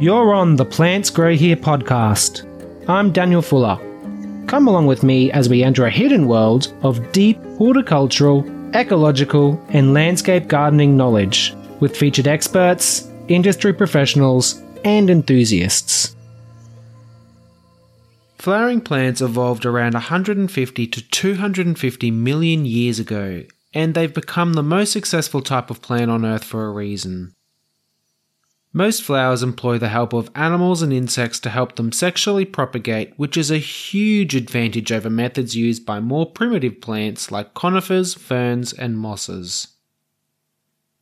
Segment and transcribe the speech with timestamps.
[0.00, 2.46] You're on the Plants Grow Here podcast.
[2.88, 3.76] I'm Daniel Fuller.
[4.46, 9.94] Come along with me as we enter a hidden world of deep horticultural, ecological, and
[9.94, 16.14] landscape gardening knowledge with featured experts, industry professionals, and enthusiasts.
[18.36, 23.42] Flowering plants evolved around 150 to 250 million years ago,
[23.74, 27.34] and they've become the most successful type of plant on Earth for a reason.
[28.78, 33.36] Most flowers employ the help of animals and insects to help them sexually propagate, which
[33.36, 38.96] is a huge advantage over methods used by more primitive plants like conifers, ferns, and
[38.96, 39.66] mosses.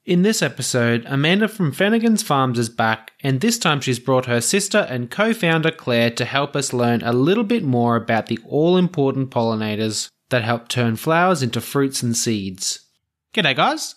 [0.06, 4.40] In this episode, Amanda from Fennigan's Farms is back, and this time she's brought her
[4.40, 8.38] sister and co founder Claire to help us learn a little bit more about the
[8.48, 12.86] all important pollinators that help turn flowers into fruits and seeds.
[13.34, 13.96] G'day, guys!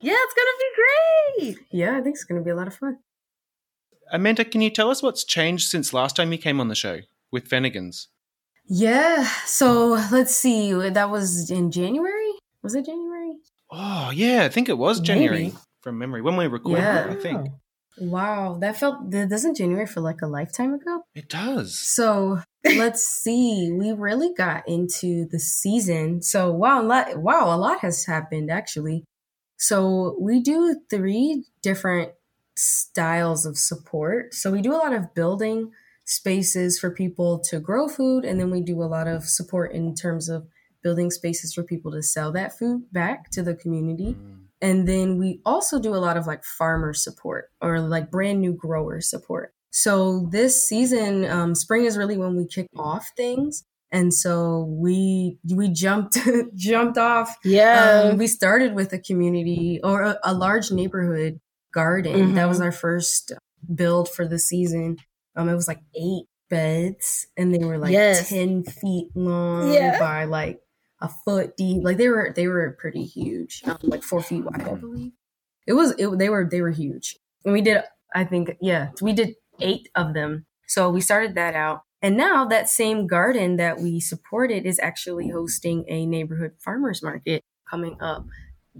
[0.00, 1.66] Yeah, it's gonna be great.
[1.70, 2.98] Yeah, I think it's gonna be a lot of fun.
[4.10, 7.00] Amanda, can you tell us what's changed since last time you came on the show
[7.30, 8.08] with Fennigan's?
[8.66, 10.72] Yeah, so let's see.
[10.72, 12.32] That was in January.
[12.62, 13.34] Was it January?
[13.70, 15.56] Oh, yeah, I think it was January Maybe.
[15.82, 17.10] from memory when we recorded Yeah.
[17.10, 17.48] it, I think.
[18.00, 19.10] Wow, that felt.
[19.10, 21.02] Doesn't January feel like a lifetime ago?
[21.14, 21.76] It does.
[21.78, 23.72] So let's see.
[23.72, 26.22] We really got into the season.
[26.22, 29.04] So wow, a lot, wow, a lot has happened actually.
[29.58, 32.12] So we do three different
[32.56, 34.34] styles of support.
[34.34, 35.72] So we do a lot of building
[36.04, 39.94] spaces for people to grow food, and then we do a lot of support in
[39.94, 40.46] terms of
[40.82, 44.16] building spaces for people to sell that food back to the community.
[44.60, 48.52] And then we also do a lot of like farmer support or like brand new
[48.52, 49.54] grower support.
[49.70, 53.64] So this season, um, spring is really when we kick off things.
[53.90, 56.18] And so we we jumped
[56.54, 57.36] jumped off.
[57.44, 58.10] Yeah.
[58.12, 61.40] Um, we started with a community or a, a large neighborhood
[61.72, 62.34] garden.
[62.34, 62.48] That Mhm.
[62.48, 63.32] was our first
[63.74, 64.96] build for the season.
[65.36, 68.28] Um, it was like eight beds, and they were like Yes.
[68.28, 69.98] ten feet long Yeah.
[69.98, 70.60] by like
[71.00, 71.82] a foot deep.
[71.84, 75.12] Like they were they were pretty huge, um, like four feet wide, I believe.
[75.66, 77.82] It was it, they were they were huge, and we did
[78.14, 80.46] I think yeah we did eight of them.
[80.66, 85.28] So we started that out, and now that same garden that we supported is actually
[85.28, 88.24] hosting a neighborhood farmers market coming up.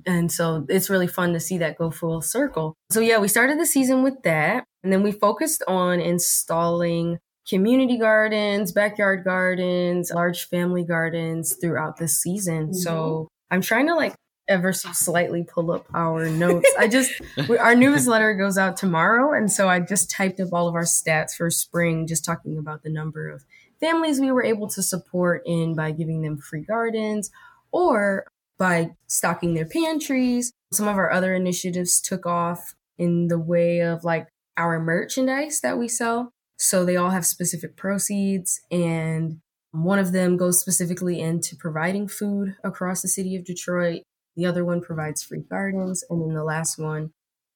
[0.07, 2.75] And so it's really fun to see that go full circle.
[2.91, 7.19] So yeah, we started the season with that, and then we focused on installing
[7.49, 12.75] community gardens, backyard gardens, large family gardens throughout the season.
[12.75, 13.55] So mm-hmm.
[13.55, 14.15] I'm trying to like
[14.49, 16.71] ever so slightly pull up our notes.
[16.79, 17.13] I just
[17.49, 20.85] we, our newsletter goes out tomorrow, and so I just typed up all of our
[20.85, 23.45] stats for spring, just talking about the number of
[23.81, 27.31] families we were able to support in by giving them free gardens
[27.71, 28.27] or
[28.59, 30.53] by stocking their pantries.
[30.73, 35.79] Some of our other initiatives took off in the way of like our merchandise that
[35.79, 36.33] we sell.
[36.57, 42.57] So they all have specific proceeds and one of them goes specifically into providing food
[42.65, 44.03] across the city of Detroit.
[44.39, 46.05] The other one provides free gardens.
[46.09, 47.11] And then the last one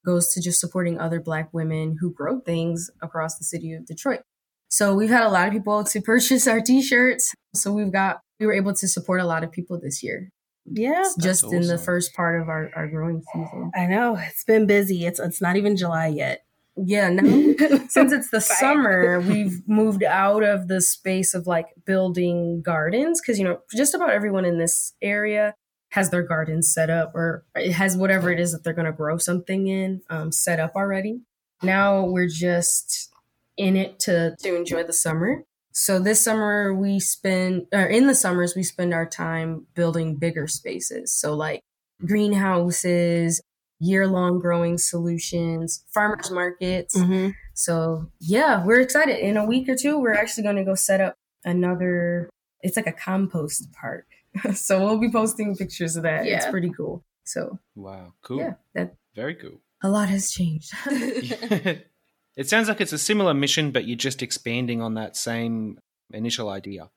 [0.05, 4.23] goes to just supporting other Black women who grow things across the city of Detroit.
[4.69, 7.35] So we've had a lot of people to purchase our t-shirts.
[7.55, 10.31] So we've got, we were able to support a lot of people this year,
[10.65, 11.05] yeah.
[11.21, 13.71] just in the first part of our, our growing season.
[13.77, 14.17] I know.
[14.17, 15.07] It's been busy.
[15.07, 16.41] It's it's not even July yet.
[16.75, 17.23] Yeah, now
[17.91, 18.57] since it's the Fine.
[18.57, 23.95] summer, we've moved out of the space of like building gardens because you know just
[23.95, 25.55] about everyone in this area
[25.93, 28.93] has their gardens set up or it has whatever it is that they're going to
[28.93, 31.21] grow something in um, set up already.
[31.63, 33.13] Now we're just
[33.59, 35.45] in it to to enjoy the summer.
[35.73, 40.49] So this summer we spend or in the summers we spend our time building bigger
[40.49, 41.13] spaces.
[41.13, 41.61] So like
[42.05, 43.43] greenhouses,
[43.79, 46.97] year long growing solutions, farmers markets.
[46.97, 47.31] Mm-hmm.
[47.53, 49.19] So yeah, we're excited.
[49.19, 52.31] In a week or two, we're actually going to go set up another.
[52.63, 54.07] It's like a compost park.
[54.55, 56.27] so we'll be posting pictures of that.
[56.27, 57.05] It's pretty cool.
[57.25, 58.39] So Wow, cool.
[58.39, 59.61] yeah, that Very cool.
[59.83, 60.73] a lot has changed.
[60.87, 65.79] it sounds like it's a similar mission, but you're just expanding on that same
[66.13, 66.91] initial idea.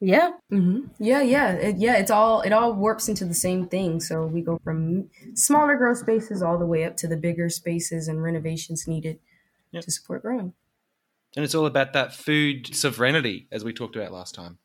[0.00, 0.30] Yeah.
[0.48, 1.96] hmm Yeah, yeah, it, yeah.
[1.98, 4.00] It's all it all warps into the same thing.
[4.00, 8.08] So we go from smaller grow spaces all the way up to the bigger spaces
[8.08, 9.18] and renovations needed
[9.72, 9.84] Yep.
[9.84, 10.54] to support growing.
[11.36, 14.58] And it's all about that food sovereignty, as we talked about last time.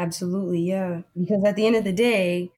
[0.00, 1.02] Absolutely, yeah.
[1.18, 2.50] Because at the end of the day,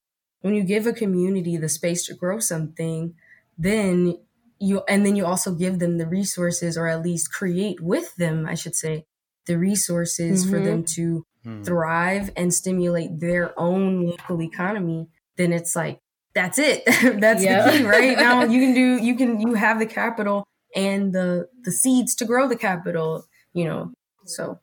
[0.42, 3.14] when you give a community the space to grow something,
[3.58, 4.18] then
[4.60, 8.46] you and then you also give them the resources or at least create with them,
[8.46, 9.06] I should say,
[9.46, 10.64] the resources for Mhm.
[10.64, 11.62] them to Hmm.
[11.64, 15.98] thrive and stimulate their own local economy, then it's like
[16.34, 16.84] that's it.
[17.20, 17.64] that's Yeah.
[17.64, 18.16] the key, right?
[18.16, 20.44] Now you can do you can you have the capital
[20.76, 23.26] and the the seeds to grow the capital.
[23.52, 23.92] You know,
[24.26, 24.60] so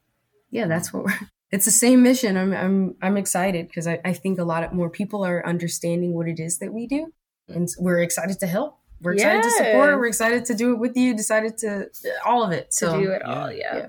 [0.52, 1.20] yeah, that's what we're.
[1.52, 2.38] It's the same mission.
[2.38, 6.14] I'm I'm I'm excited because I, I think a lot of more people are understanding
[6.14, 7.12] what it is that we do,
[7.48, 8.78] and we're excited to help.
[9.02, 9.98] We're excited to support.
[9.98, 11.16] We're excited to do it with you.
[11.16, 11.90] Decided to
[12.26, 12.72] all of it.
[12.72, 13.34] to do it yeah.
[13.34, 13.52] all.
[13.52, 13.78] Yeah.
[13.78, 13.88] yeah.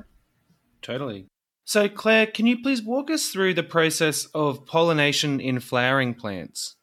[0.83, 1.27] Totally.
[1.65, 6.75] So, Claire, can you please walk us through the process of pollination in flowering plants?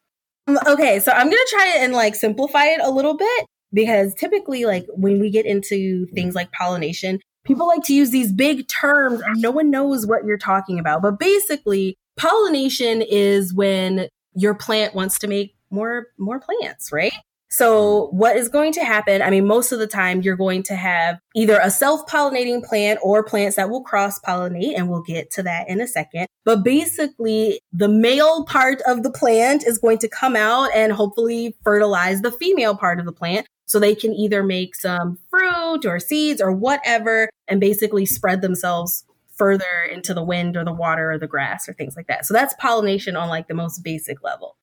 [0.47, 4.65] Um, Okay, so I'm gonna try and like simplify it a little bit because typically,
[4.65, 9.21] like when we get into things like pollination, people like to use these big terms
[9.35, 11.01] no one knows what you're talking about.
[11.01, 17.13] But basically, pollination is when your plant wants to make more more plants, right?
[17.49, 19.21] So what is going to happen?
[19.21, 23.23] I mean, most of the time you're going to have either a self-pollinating plant or
[23.23, 26.27] plants that will cross-pollinate, and we'll get to that in a second.
[26.44, 31.55] But basically, the male part of the plant is going to come out and hopefully
[31.63, 33.47] fertilize the female part of the plant.
[33.67, 39.03] So they can either make some fruit or seeds or whatever and basically spread themselves
[39.35, 42.25] further into the wind or the water or the grass or things like that.
[42.25, 44.57] So that's pollination on like the most basic level.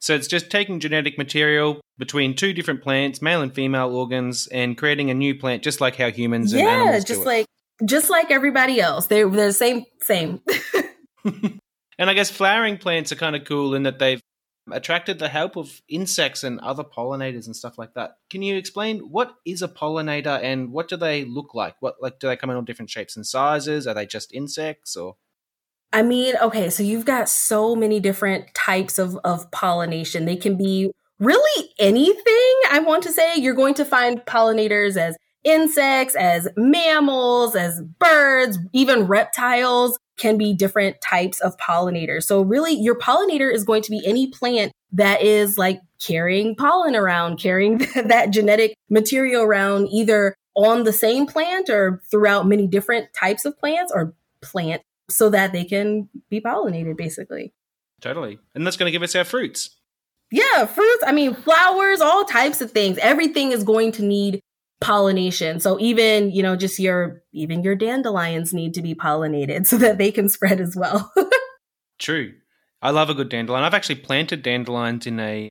[0.00, 4.76] So, it's just taking genetic material between two different plants, male and female organs, and
[4.76, 7.46] creating a new plant, just like how humans and yeah, animals just like
[7.84, 9.06] just like everybody else.
[9.06, 10.40] They're they're the same same.
[11.24, 11.60] and
[12.10, 14.20] I guess flowering plants are kind of cool in that they've
[14.70, 18.18] attracted the help of insects and other pollinators and stuff like that.
[18.30, 21.74] Can you explain what is a pollinator and what do they look like?
[21.80, 23.86] What like do they come in all different shapes and sizes?
[23.86, 25.16] Are they just insects or
[25.94, 30.24] I mean, okay, so you've got so many different types of, of pollination.
[30.24, 32.54] They can be really anything.
[32.70, 38.58] I want to say you're going to find pollinators as insects, as mammals, as birds,
[38.72, 42.24] even reptiles can be different types of pollinators.
[42.24, 46.94] So really your pollinator is going to be any plant that is like carrying pollen
[46.94, 53.12] around, carrying that genetic material around either on the same plant or throughout many different
[53.14, 57.52] types of plants or plant so that they can be pollinated basically.
[58.00, 58.38] totally?
[58.54, 59.76] And that's going to give us our fruits.
[60.30, 62.96] Yeah, fruits, I mean flowers, all types of things.
[62.98, 64.40] Everything is going to need
[64.82, 65.60] pollination.
[65.60, 69.98] So even, you know, just your even your dandelions need to be pollinated so that
[69.98, 71.12] they can spread as well.
[71.98, 72.32] True.
[72.80, 73.64] I love a good dandelion.
[73.64, 75.48] I've actually planted dandelions in a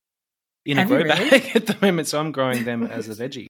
[0.66, 1.30] in a Have you grow really?
[1.30, 3.48] bag at the moment, so I'm growing them as a veggie.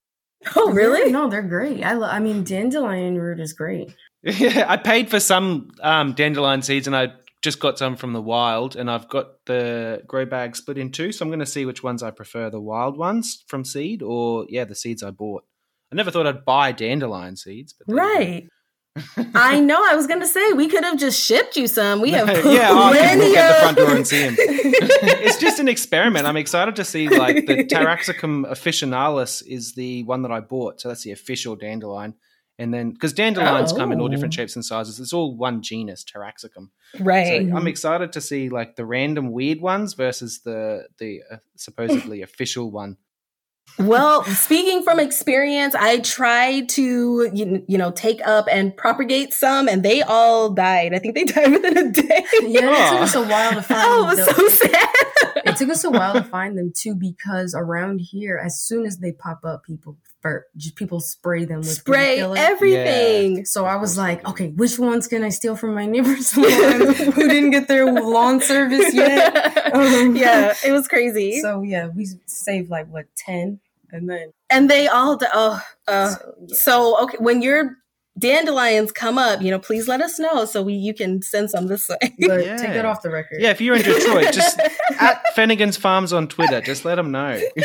[0.56, 1.12] oh, Yeah, really?
[1.12, 1.84] no, they're great.
[1.84, 3.94] I lo- I mean, dandelion root is great.
[4.24, 8.22] Yeah, I paid for some um, dandelion seeds, and I just got some from the
[8.22, 11.12] wild, and I've got the grow bag split in two.
[11.12, 14.46] So I'm going to see which ones I prefer: the wild ones from seed, or
[14.48, 15.44] yeah, the seeds I bought.
[15.92, 18.18] I never thought I'd buy dandelion seeds, but there you go.
[18.20, 18.48] Right.
[19.36, 19.82] I know.
[19.90, 22.02] I was going to say we could have just shipped you some.
[22.02, 24.36] We have yeah, can plenty out the front door and see them.
[24.38, 26.26] it's just an experiment.
[26.28, 30.90] I'm excited to see like the Taraxacum officinalis is the one that I bought, so
[30.90, 32.16] that's the official dandelion.
[32.60, 34.36] And then because dandelions come in all different Oh.
[34.36, 36.70] shapes and sizes, it's all one genus, Taraxacum.
[37.00, 37.50] right.
[37.50, 42.22] So I'm excited to see like the random weird ones versus the the uh, supposedly
[42.22, 42.98] official one.
[43.80, 49.68] Well, speaking from experience, I tried to you, you know take up and propagate some,
[49.68, 50.94] and they all died.
[50.94, 52.26] I think they died within a day.
[52.42, 53.88] Yeah, it took us a while to oh, find.
[53.88, 54.88] oh, it was so sad.
[55.62, 58.98] It took us a while to find them too because around here, as soon as
[58.98, 62.36] they pop up, people fir- just people spray them with Spray killer.
[62.38, 63.46] everything.
[63.46, 67.28] So I was like, okay, which ones can I steal from my neighbors lawn who
[67.28, 69.58] didn't get their lawn service yet?
[69.72, 71.40] Um, yeah, it was crazy.
[71.40, 76.10] So yeah, we saved like what ten, and then and they all di- oh uh,
[76.10, 76.56] so, yeah.
[76.58, 77.78] so okay when your
[78.18, 81.68] dandelions come up, you know, please let us know so we you can send some
[81.68, 81.98] this way.
[82.28, 82.58] but Yeah.
[82.58, 83.42] take that off the record.
[83.42, 84.60] Yeah, if you're in Detroit, just
[85.00, 87.40] at Fennigan's Farms on Twitter, just let them know.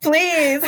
[0.00, 0.62] Please.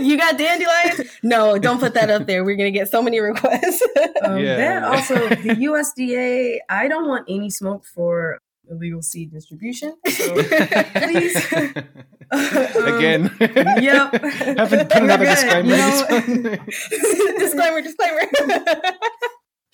[0.00, 1.10] you got dandelions?
[1.22, 2.44] No, don't put that up there.
[2.44, 3.82] We're going to get so many requests.
[4.22, 4.56] Um, Yeah.
[4.56, 6.58] That also the USDA.
[6.68, 8.38] I don't want any smoke for
[8.72, 9.96] illegal seed distribution.
[10.10, 11.52] So please.
[12.32, 13.30] Um, Again.
[13.40, 14.22] Yep.
[14.56, 15.68] Haven't put another disclaimer.
[15.68, 16.16] good, you know?
[16.16, 17.38] in this one.
[17.38, 18.22] disclaimer, disclaimer.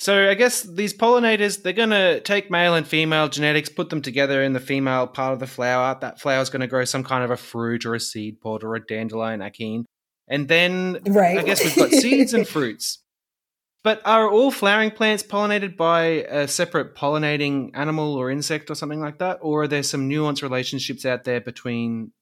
[0.00, 4.02] So I guess these pollinators, they're going to take male and female genetics, put them
[4.02, 5.97] together in the female part of the flower.
[6.00, 8.64] That flower is going to grow some kind of a fruit or a seed pod
[8.64, 9.85] or a dandelion achene.
[10.28, 11.38] And then right.
[11.38, 12.99] I guess we've got seeds and fruits.
[13.88, 19.00] But are all flowering plants pollinated by a separate pollinating animal or insect or something
[19.00, 19.38] like that?
[19.40, 22.12] Or are there some nuanced relationships out there between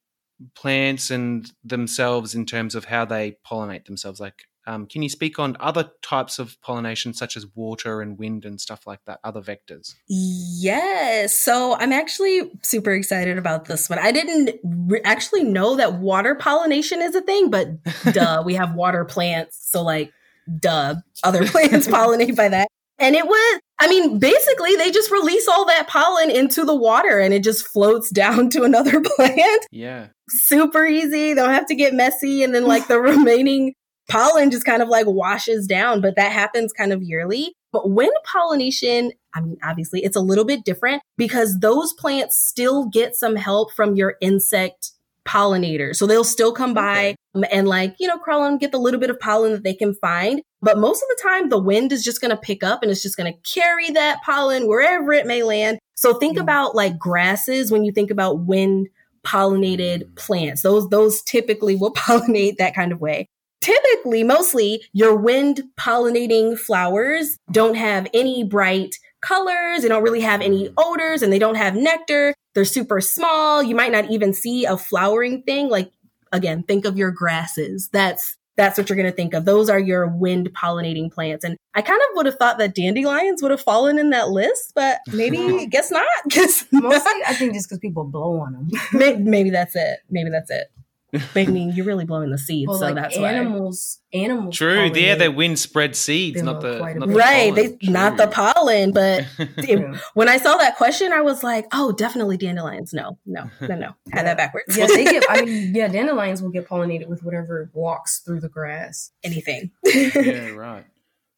[0.54, 4.20] plants and themselves in terms of how they pollinate themselves?
[4.20, 8.44] Like Um, can you speak on other types of pollination, such as water and wind
[8.44, 9.94] and stuff like that, other vectors?
[10.08, 11.36] Yes.
[11.36, 13.98] So I'm actually super excited about this one.
[13.98, 17.66] I didn't re- actually know that water pollination is a thing, but
[18.12, 19.68] duh, we have water plants.
[19.68, 20.12] So, like,
[20.58, 22.68] duh, other plants pollinate by that.
[22.98, 27.18] And it was, I mean, basically, they just release all that pollen into the water
[27.18, 29.66] and it just floats down to another plant.
[29.70, 30.08] Yeah.
[30.28, 31.34] Super easy.
[31.34, 32.42] They don't have to get messy.
[32.42, 33.74] And then, like, the remaining
[34.08, 37.54] pollen just kind of like washes down, but that happens kind of yearly.
[37.72, 42.86] But wind pollination, I mean, obviously, it's a little bit different because those plants still
[42.86, 44.92] get some help from your insect
[45.26, 45.96] pollinators.
[45.96, 47.16] So they'll still come by Okay.
[47.36, 49.74] Um, and like, you know, crawl and get the little bit of pollen that they
[49.74, 50.42] can find.
[50.62, 53.02] But most of the time, the wind is just going to pick up and it's
[53.02, 55.78] just going to carry that pollen wherever it may land.
[55.94, 56.42] So think Mm.
[56.42, 58.88] about like grasses when you think about wind
[59.24, 60.16] pollinated mm.
[60.16, 60.62] plants.
[60.62, 63.26] Those, those typically will pollinate that kind of way.
[63.60, 69.82] Typically, mostly your wind pollinating flowers don't have any bright colors.
[69.82, 70.74] They don't really have any mm.
[70.76, 72.34] odors and they don't have nectar.
[72.54, 73.62] They're super small.
[73.62, 75.68] You might not even see a flowering thing.
[75.68, 75.90] Like
[76.36, 77.88] again, think of your grasses.
[77.92, 79.44] That's that's what you're going to think of.
[79.44, 81.44] Those are your wind pollinating plants.
[81.44, 84.72] And I kind of would have thought that dandelions would have fallen in that list,
[84.74, 86.06] but maybe guess not.
[86.28, 88.70] Guess Mostly, I think just because people blow on them.
[88.92, 90.00] maybe, maybe that's it.
[90.10, 90.70] Maybe that's it.
[91.12, 93.32] But I mean, you're really blowing the seeds, Well, so like that's why.
[93.32, 94.56] animals, animals.
[94.56, 94.84] True.
[94.84, 95.18] Yeah, pollinate.
[95.18, 97.78] their wind spread seeds, not the, not the Right, pollen.
[97.80, 101.92] they not the pollen, but it- when I saw that question, I was like, "Oh,
[101.92, 103.92] definitely dandelions." No, no, no, no.
[104.12, 104.76] Had that backwards.
[104.76, 105.24] Yeah, they get.
[105.30, 109.12] I mean, yeah, dandelions will get pollinated with whatever walks through the grass.
[109.22, 109.70] anything.
[109.84, 110.84] yeah, right.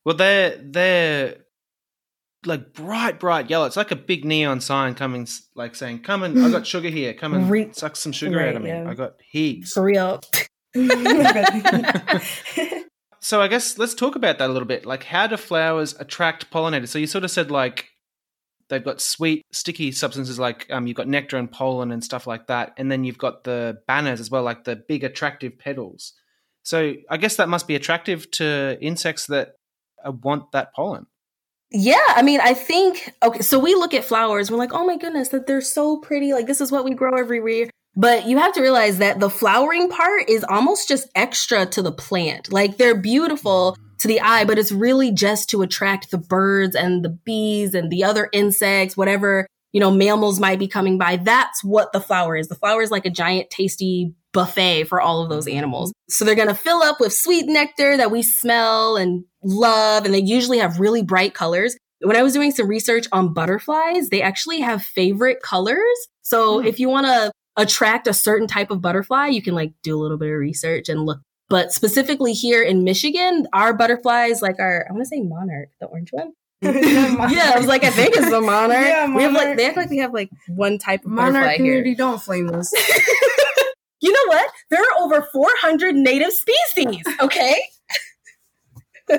[0.04, 1.36] Well, they're they're
[2.46, 3.66] like bright, bright yellow.
[3.66, 7.12] It's like a big neon sign coming, like saying, "Come and I got sugar here.
[7.14, 8.68] Come and Re- suck some sugar Right, out of me.
[8.70, 8.88] yeah.
[8.88, 10.20] I got heaps." For real.
[13.20, 14.86] So I guess let's talk about that a little bit.
[14.86, 16.88] Like, how do flowers attract pollinators?
[16.88, 17.88] So you sort of said like
[18.68, 22.46] they've got sweet, sticky substances like um, you've got nectar and pollen and stuff like
[22.46, 26.14] that, and then you've got the banners as well, like the big attractive petals.
[26.62, 29.56] So I guess that must be attractive to insects that
[30.06, 31.06] uh, want that pollen.
[31.70, 33.40] Yeah, I mean, I think okay.
[33.40, 36.32] So we look at flowers, we're like, oh my goodness, that they're so pretty.
[36.32, 37.70] Like this is what we grow every year.
[37.94, 41.92] But you have to realize that the flowering part is almost just extra to the
[41.92, 42.52] plant.
[42.52, 47.04] Like they're beautiful to the eye, but it's really just to attract the birds and
[47.04, 51.16] the bees and the other insects, whatever, you know, mammals might be coming by.
[51.16, 52.48] That's what the flower is.
[52.48, 55.92] The flower is like a giant tasty buffet for all of those animals.
[56.08, 60.04] So they're going to fill up with sweet nectar that we smell and love.
[60.04, 61.76] And they usually have really bright colors.
[62.00, 65.80] When I was doing some research on butterflies, they actually have favorite colors.
[66.22, 66.66] So Hmm.
[66.66, 70.00] if you want to attract a certain type of butterfly, you can like do a
[70.00, 71.18] little bit of research and look.
[71.48, 75.86] But specifically here in Michigan, our butterflies, like our, I want to say monarch, the
[75.86, 76.32] orange one.
[76.60, 78.84] yeah, I was like, I think it's the monarch.
[78.86, 81.64] Yeah, We have like, they act like we have like one type of Monarch butterfly
[81.64, 81.94] here.
[81.94, 82.72] don't flame us.
[84.00, 84.50] You know what?
[84.70, 87.60] There are over 400 native species, okay?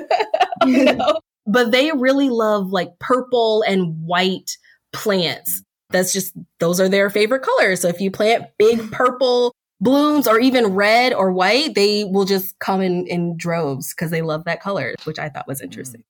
[0.66, 1.20] you know?
[1.46, 4.56] But they really love like purple and white
[4.92, 5.62] plants.
[5.90, 7.80] That's just, those are their favorite colors.
[7.80, 12.58] So if you plant big purple blooms or even red or white, they will just
[12.60, 15.64] come in, in droves because they love that color, which I thought was mm.
[15.64, 16.04] interesting.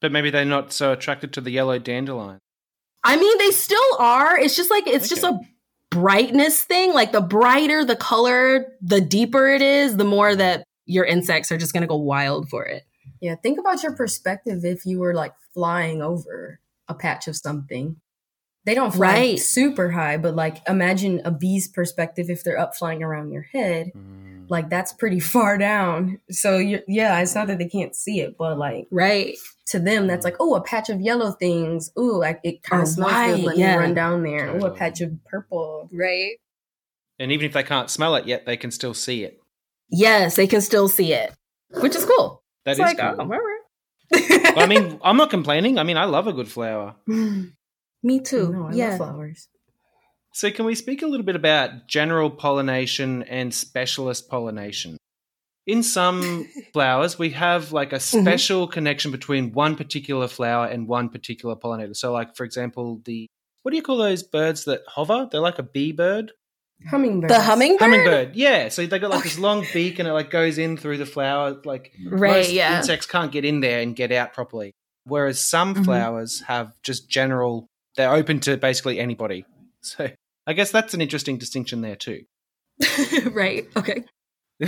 [0.00, 2.38] But maybe they're not so attracted to the yellow dandelion.
[3.02, 4.38] I mean, they still are.
[4.38, 5.38] It's just like, it's just a
[5.90, 6.92] brightness thing.
[6.92, 10.38] Like the brighter the color, the deeper it is, the more mm-hmm.
[10.38, 12.84] that your insects are just going to go wild for it.
[13.20, 17.96] Yeah, think about your perspective if you were like flying over a patch of something.
[18.66, 19.38] They don't fly Right.
[19.38, 23.92] super high, but like imagine a bee's perspective if they're up flying around your head.
[23.96, 24.33] Mm.
[24.44, 24.50] Mm.
[24.50, 26.20] Like that's pretty far down.
[26.30, 29.36] So you yeah, it's not that they can't see it, but like Right.
[29.66, 30.30] to them, that's mm.
[30.30, 31.90] like oh, a patch of yellow things.
[31.98, 33.44] Ooh, like it kind of oh, smells white, good.
[33.44, 33.76] Let yeah.
[33.76, 34.56] me run down there.
[34.56, 35.88] Ooh, a patch of purple.
[35.92, 36.36] Right.
[37.18, 39.40] And even if they can't smell it yet, they can still see it.
[39.88, 41.32] Yes, they can still see it,
[41.80, 42.42] which is cool.
[42.64, 43.14] That it's is like, cool.
[43.18, 43.60] oh, all right.
[44.56, 45.78] Well, I mean, I'm not complaining.
[45.78, 46.96] I mean, I love a good flower.
[47.06, 48.52] Me too.
[48.52, 48.88] No, I yeah.
[48.90, 49.48] love flowers.
[50.34, 54.96] So, can we speak a little bit about general pollination and specialist pollination?
[55.66, 61.08] In some flowers, we have like a special connection between one particular flower and one
[61.08, 61.94] particular pollinator.
[61.96, 63.28] So, like, for example, the
[63.62, 65.28] what do you call those birds that hover?
[65.30, 66.32] They're like a bee bird.
[66.90, 67.32] Hummingbirds.
[67.32, 67.80] the hummingbird?
[67.80, 68.68] Hummingbird, yeah.
[68.70, 71.56] So they got like this long beak and it like goes in through the flower.
[71.64, 72.76] Like Right, most yeah.
[72.78, 74.72] insects can't get in there and get out properly.
[75.04, 75.84] Whereas some Mhm.
[75.84, 79.44] flowers have just general, they're open to basically anybody.
[79.80, 80.08] So
[80.46, 82.24] I guess that's an interesting distinction there too.
[83.32, 83.66] right.
[83.76, 84.04] Okay.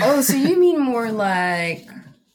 [0.01, 1.87] oh, so you mean more like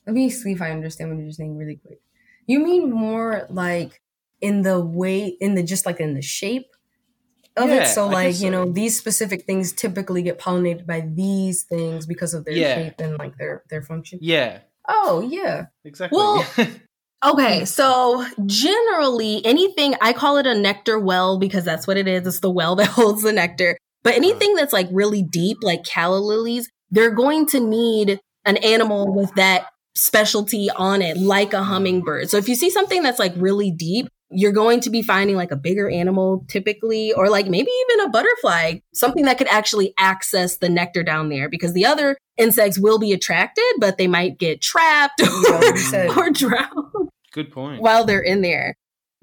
[0.06, 2.00] Let me see if I understand what you're saying really quick.
[2.48, 4.02] You mean more like
[4.42, 6.68] in the way, in the just like in the shape
[7.58, 7.88] of Yeah, it?
[7.88, 12.06] So, I like, guess you know, these specific things typically get pollinated by these things
[12.06, 12.76] because of their Yeah.
[12.76, 14.20] shape and like their their function.
[14.22, 15.68] Yeah, Oh, yeah.
[15.86, 16.18] exactly.
[16.18, 16.46] Well-
[17.24, 22.25] Okay, so generally anything I call it a nectar well because that's what it is.
[22.25, 23.78] It's the well that holds the nectar.
[24.04, 29.13] But anything that's like really deep, like calla lilies, they're going to need an animal
[29.13, 31.66] with that specialty on it, like a mm.
[31.66, 32.30] hummingbird.
[32.30, 35.51] So if you see something that's like really deep, you're going to be finding like
[35.51, 40.58] a bigger animal typically, or like maybe even a butterfly, something that could actually access
[40.58, 44.62] the nectar down there because the other insects will be attracted, but they might get
[44.62, 45.22] trapped
[45.94, 46.81] or, or drown
[47.34, 47.82] Good point.
[47.82, 48.76] while they're in there.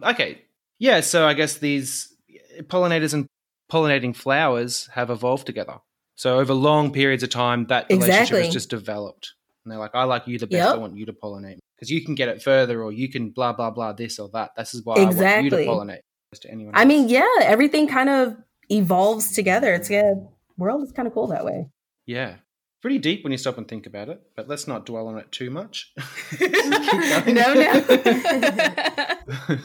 [0.02, 0.42] Okay.
[0.78, 2.14] Yeah, so I guess these
[2.62, 3.26] pollinators and
[3.70, 5.78] pollinating flowers have evolved together.
[6.16, 8.44] So over long periods of time, that relationship Exactly.
[8.44, 9.34] has just developed.
[9.64, 10.66] And they're like, I like you the best.
[10.66, 10.74] Yep.
[10.74, 13.52] I want you to pollinate because you can get it further, or you can blah
[13.52, 14.50] blah blah this or that.
[14.56, 15.44] This is why I want Exactly.
[15.44, 16.00] you to pollinate.
[16.42, 18.36] To anyone I mean, yeah, everything kind of
[18.70, 19.72] evolves together.
[19.74, 20.14] It's a
[20.56, 21.68] world is kind of cool that way.
[22.06, 22.36] yeah,
[22.80, 24.20] pretty deep when you stop and think about it.
[24.36, 25.92] But let's not dwell on it too much.
[26.40, 27.84] no, no.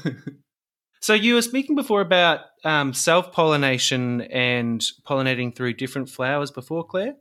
[1.02, 6.86] so you were speaking before about um, self pollination and pollinating through different flowers before,
[6.86, 7.16] Claire.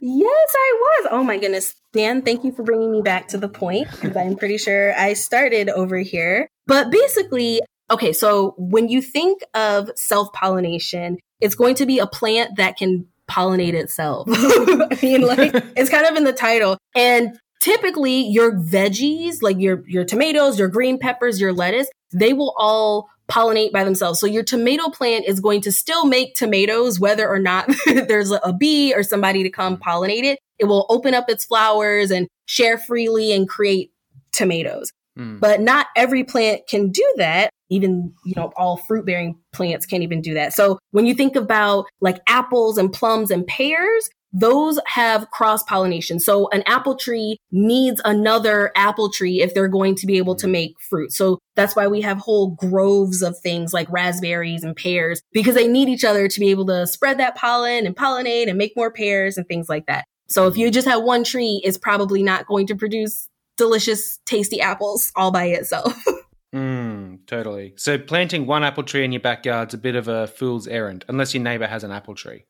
[0.00, 1.08] yes, I was.
[1.10, 1.74] Oh my goodness.
[1.92, 5.12] Dan, thank you for bringing me back to the point because I'm pretty sure I
[5.14, 6.48] started over here.
[6.66, 12.06] But basically, okay, so when you think of self pollination, it's going to be a
[12.06, 14.28] plant that can pollinate itself.
[14.30, 16.78] I mean, like, it's kind of in the title.
[16.94, 22.54] And typically your veggies, like your your tomatoes, your green peppers, your lettuce, they will
[22.58, 24.20] all pollinate by themselves.
[24.20, 28.52] So your tomato plant is going to still make tomatoes whether or not there's a
[28.52, 30.38] bee or somebody to come pollinate it.
[30.58, 33.92] It will open up its flowers and share freely and create
[34.32, 34.92] tomatoes.
[35.16, 35.38] Hmm.
[35.38, 37.50] But not every plant can do that.
[37.70, 40.52] Even, you know, all fruit bearing plants can't even do that.
[40.52, 46.18] So when you think about like apples and plums and pears, those have cross pollination.
[46.18, 50.46] So an apple tree needs another apple tree if they're going to be able to
[50.48, 50.50] mm.
[50.50, 51.12] make fruit.
[51.12, 55.68] So that's why we have whole groves of things like raspberries and pears because they
[55.68, 58.90] need each other to be able to spread that pollen and pollinate and make more
[58.90, 60.04] pears and things like that.
[60.26, 64.60] So if you just have one tree, it's probably not going to produce delicious, tasty
[64.60, 65.96] apples all by itself.
[66.54, 67.74] Mm, totally.
[67.76, 71.34] So planting one apple tree in your backyard's a bit of a fool's errand, unless
[71.34, 72.44] your neighbor has an apple tree.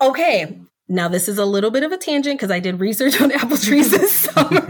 [0.00, 0.60] okay.
[0.88, 3.56] Now this is a little bit of a tangent because I did research on apple
[3.56, 4.68] trees this summer.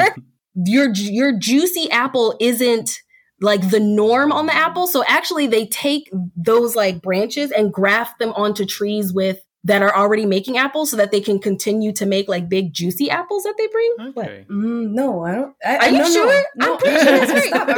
[0.55, 2.99] your your juicy apple isn't
[3.41, 4.87] like the norm on the apple.
[4.87, 9.95] So actually they take those like branches and graft them onto trees with that are
[9.95, 13.55] already making apples so that they can continue to make like big juicy apples that
[13.57, 13.95] they bring.
[14.13, 14.27] What?
[14.27, 14.45] Okay.
[14.51, 15.57] Mm, no, I don't.
[15.65, 16.45] I, Are you no, no, sure?
[16.57, 17.45] No, I'm pretty sure that's right.
[17.45, 17.69] Stop,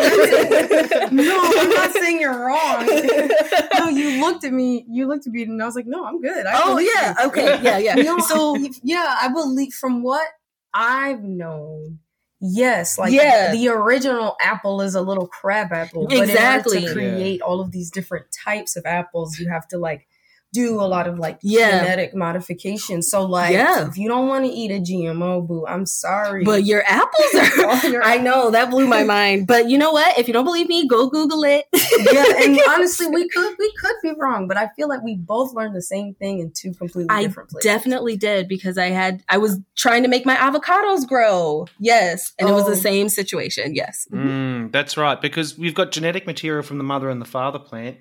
[1.10, 2.86] I'm no, I'm not saying you're wrong.
[3.78, 4.86] no, you looked at me.
[4.88, 7.28] You looked at me, and I was like, "No, I'm good." I Oh yeah, you.
[7.28, 7.94] okay, yeah, yeah.
[7.96, 10.26] No, so yeah, I believe from what
[10.72, 11.98] I've known.
[12.40, 13.52] Yes, like Yeah.
[13.52, 16.06] the original apple is a little crab apple.
[16.06, 16.78] But Exactly.
[16.78, 20.06] in order to create all of these different types of apples, you have to like
[20.54, 21.80] do a lot of like Yeah.
[21.82, 23.02] genetic modification.
[23.02, 23.88] So like Yeah.
[23.88, 26.44] if you don't want to eat a GMO, boo, I'm sorry.
[26.44, 27.34] but your apples
[27.84, 29.46] are your I know that blew my mind.
[29.48, 30.16] But you know what?
[30.18, 31.64] If you don't believe me, go Google it.
[31.72, 35.52] yeah, and honestly, we could we could be wrong, but I feel like we both
[35.54, 37.64] learned the same thing in two completely I different places.
[37.70, 41.66] definitely did because I had I was trying to make my avocados grow.
[41.80, 42.70] Yes, and it was Oh.
[42.70, 43.74] the same situation.
[43.74, 44.06] Yes.
[44.12, 47.96] Mm, that's right, because we've got genetic material from the mother and the father plant,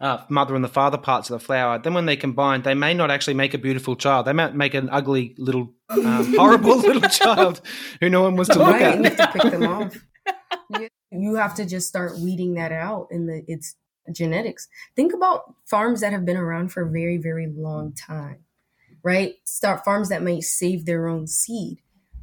[0.00, 1.78] uh, mother and the father parts of the flower.
[1.78, 4.26] Then when they combine, they may not actually make a beautiful child.
[4.26, 7.60] They might make an ugly little, um, horrible little child
[8.00, 8.96] who no one was to look right, at.
[8.98, 9.96] you have to pick them off.
[10.70, 13.76] You- You have to just start weeding that out in the its
[14.12, 14.66] genetics.
[14.96, 18.44] Think about farms that have been around for a very very long time,
[19.04, 19.34] right?
[19.44, 21.78] Start farms that may save their own seed.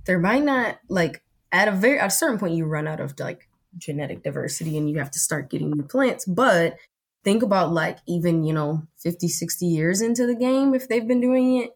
[0.05, 1.21] There might not like
[1.53, 4.89] at a very at a certain point you run out of like genetic diversity and
[4.89, 6.75] you have to start getting new plants, but
[7.23, 11.21] think about like even, you know, 50, 60 years into the game if they've been
[11.21, 11.71] doing it,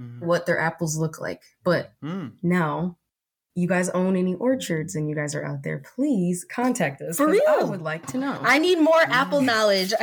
[0.00, 1.42] Mm, what their apples look like.
[1.64, 2.32] But mm.
[2.42, 2.96] now,
[3.54, 7.16] you guys own any orchards and you guys are out there, please contact us.
[7.16, 7.70] For 'cause I real.
[7.70, 8.38] would like to know.
[8.42, 9.92] I need more apple knowledge.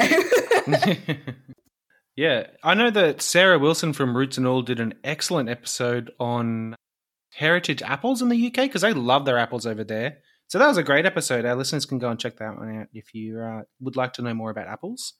[2.15, 6.75] yeah, I know that Sarah Wilson from Roots and All did an excellent episode on
[7.35, 10.17] heritage apples in the UK because they love their apples over there.
[10.47, 11.45] So that was a great episode.
[11.45, 14.21] Our listeners can go and check that one out if you uh, would like to
[14.21, 15.13] know more about apples.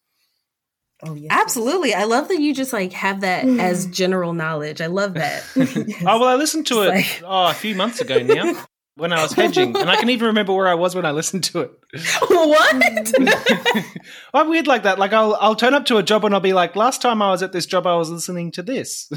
[1.03, 1.29] oh, yes.
[1.31, 1.93] Absolutely.
[1.93, 4.81] I love that you just like have that as general knowledge.
[4.81, 5.43] I love that.
[5.55, 5.75] Yes.
[6.07, 8.65] Oh well, I listened to it like- oh a few months ago now.
[8.97, 11.43] when I was hedging, and I can even remember where I was when I listened
[11.45, 11.71] to it.
[12.29, 13.85] what?
[14.33, 14.99] I'm weird like that.
[14.99, 17.29] Like I'll I'll turn up to a job and I'll be like, last time I
[17.31, 19.11] was at this job, I was listening to this.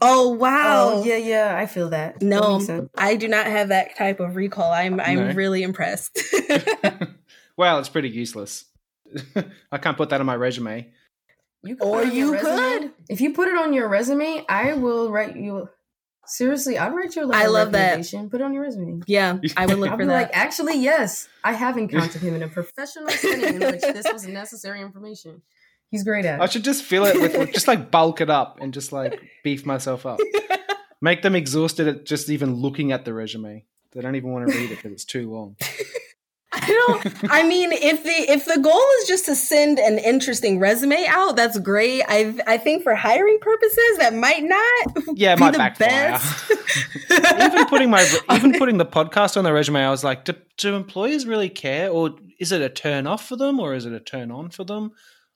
[0.00, 0.90] Oh wow.
[0.94, 2.20] Oh yeah, yeah, I feel that.
[2.20, 2.90] That No, makes sense.
[2.96, 4.72] I do not have that type of recall.
[4.72, 5.34] I'm I'm No.
[5.34, 6.18] really impressed.
[7.56, 8.64] well, it's pretty useless.
[9.72, 10.92] I can't put that on my resume.
[11.62, 12.56] You Or put it on you resume.
[12.80, 12.90] could.
[13.08, 15.68] If you put it on your resume, I will write you.
[16.26, 18.00] Seriously, I'd write you a I love that.
[18.30, 19.02] Put it on your resume.
[19.06, 20.12] yeah, I would look I'll for be that.
[20.12, 24.26] like, actually, yes, I have encountered him in a professional setting in which this was
[24.26, 25.42] necessary information.
[25.94, 28.74] He's great at I should just fill it with just like bulk it up and
[28.74, 30.18] just like beef myself up.
[31.00, 33.64] Make them exhausted at just even looking at the resume.
[33.92, 35.56] They don't even want to read it because it's too long.
[36.52, 37.30] I don't.
[37.30, 41.36] I mean, if the if the goal is just to send an interesting resume out,
[41.36, 42.02] that's great.
[42.08, 45.16] I I think for hiring purposes, that might not.
[45.16, 46.12] Yeah, it be might the backfire.
[46.12, 46.52] best.
[47.42, 50.74] even putting my even putting the podcast on the resume, I was like, do, do
[50.74, 54.00] employers really care, or is it a turn off for them, or is it a
[54.00, 54.92] turn on for them?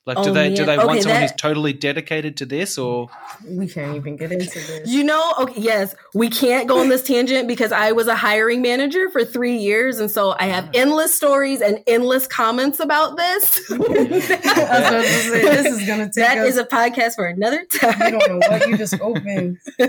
[0.09, 0.79] Like, do Oh, they do man.
[0.79, 3.09] they want someone that- who's totally dedicated to this, or
[3.47, 4.89] We can't even get into this.
[4.89, 8.63] You know, okay, yes, we can't go on this tangent because I was a hiring
[8.63, 13.61] manager for three years, and so I have endless stories and endless comments about this.
[13.71, 16.49] I was about to say, this is gonna take that us.
[16.49, 17.95] is a podcast for another time.
[18.03, 19.59] I don't know what you just opened.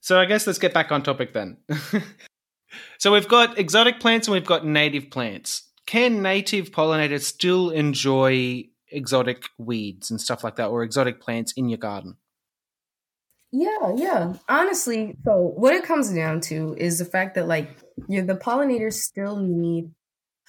[0.00, 1.56] So I guess let's get back on topic then.
[2.98, 5.62] so we've got exotic plants and we've got native plants.
[5.86, 11.68] Can native pollinators still enjoy exotic weeds and stuff like that, or exotic plants in
[11.68, 12.16] your garden?
[13.52, 14.34] Yeah, yeah.
[14.48, 18.94] Honestly, so what it comes down to is the fact that like yeah, the pollinators
[18.94, 19.90] still need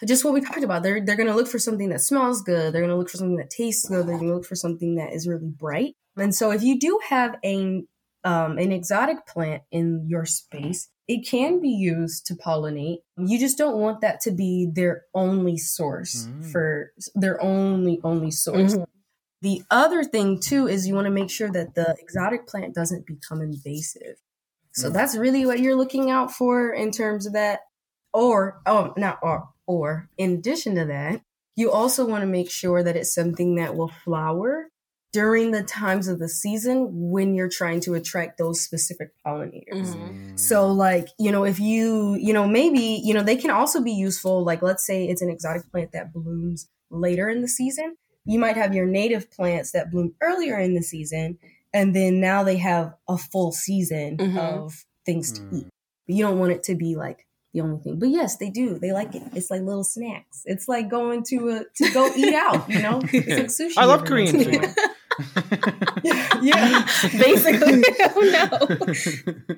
[0.04, 0.84] just what we talked about.
[0.84, 2.74] They're they're gonna look for something that smells good.
[2.74, 4.08] They're gonna look for something that tastes good.
[4.08, 5.93] They're gonna look for something that is really bright.
[6.17, 7.84] And so if you do have a
[8.24, 13.00] um, an exotic plant in your space, it can be used to pollinate.
[13.18, 16.52] You just don't want that to be their only source Mm.
[16.52, 18.76] for their only only source.
[18.76, 18.86] Mhm.
[19.41, 23.06] The other thing too is you want to make sure that the exotic plant doesn't
[23.06, 24.18] become invasive.
[24.74, 24.94] So Mm.
[24.94, 27.62] that's really what you're looking out for in terms of that.
[28.13, 31.22] Or oh, not or or in addition to that,
[31.56, 34.70] you also want to make sure that it's something that will flower
[35.15, 39.95] during the times of the season when you're trying to attract those specific pollinators.
[39.95, 40.38] Mhm.
[40.38, 43.93] So like, you know, if you, you know, maybe, you know, they can also be
[43.93, 44.43] useful.
[44.43, 47.95] Like, let's say it's an exotic plant that blooms later in the season.
[48.25, 51.38] You might have your native plants that bloom earlier in the season.
[51.73, 54.38] And then now they have a full season Mhm.
[54.38, 55.54] of things to Mm.
[55.60, 55.67] eat.
[56.08, 57.99] But you don't want it to be like the only thing.
[57.99, 58.78] But yes, they do.
[58.80, 59.23] They like it.
[59.34, 60.41] It's like little snacks.
[60.45, 62.99] It's like going to a, to go eat out, you know?
[63.13, 63.78] It's like sushi.
[63.78, 64.75] I love Korean food.
[65.17, 66.04] While.
[66.43, 66.88] yeah.
[67.17, 67.84] Basically,
[68.15, 68.67] oh
[69.47, 69.56] no.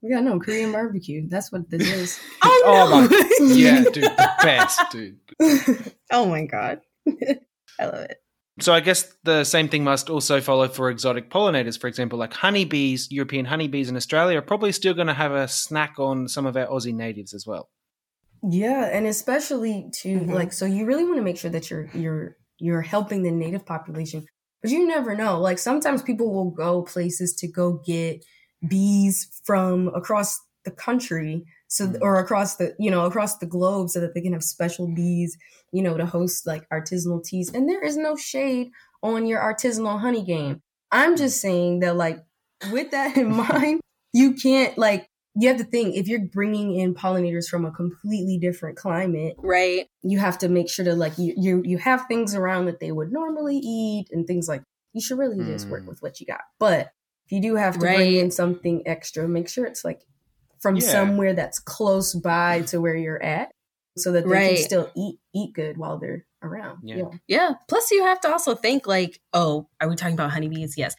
[0.00, 1.28] Yeah, no, Korean barbecue.
[1.28, 2.20] That's what this is.
[2.42, 3.08] Oh Oh no.
[3.08, 5.18] my- yeah, dude, the best, dude.
[6.12, 6.80] oh my god.
[7.80, 8.18] I love it.
[8.60, 11.80] So I guess the same thing must also follow for exotic pollinators.
[11.80, 15.46] For example, like honeybees, European honeybees in Australia are probably still going to have a
[15.46, 17.68] snack on some of our Aussie natives as well.
[18.42, 20.32] Yeah, and especially to Mhm.
[20.32, 23.64] like so you really want to make sure that you're you're you're helping the native
[23.66, 24.26] population.
[24.62, 25.40] But you never know.
[25.40, 28.24] Like sometimes people will go places to go get
[28.66, 31.98] bees from across the country so Mhm.
[32.02, 35.36] or across the you know across the globe so that they can have special bees
[35.72, 38.70] you know to host like artisanal teas and there is no shade
[39.02, 42.18] on your artisanal honey game i'm just saying that like
[42.72, 43.80] with that in mind
[44.12, 45.08] you can't like
[45.40, 49.86] you have to think if you're bringing in pollinators from a completely different climate Right.
[50.02, 52.92] you have to make sure to like you you, you have things around that they
[52.92, 55.88] would normally eat and things like you should really just work Mm.
[55.88, 56.90] with what you got but
[57.26, 60.00] if you do have to bring in something extra make sure it's like
[60.60, 60.82] from Yeah.
[60.88, 63.50] somewhere that's close by to where you're at
[63.96, 64.56] so that they Right.
[64.56, 66.96] can still eat eat good while they're around Yeah.
[66.96, 67.50] yeah, Yeah.
[67.68, 70.76] Plus, you have to also think like, oh, are we talking about honeybees?
[70.78, 70.94] Yes.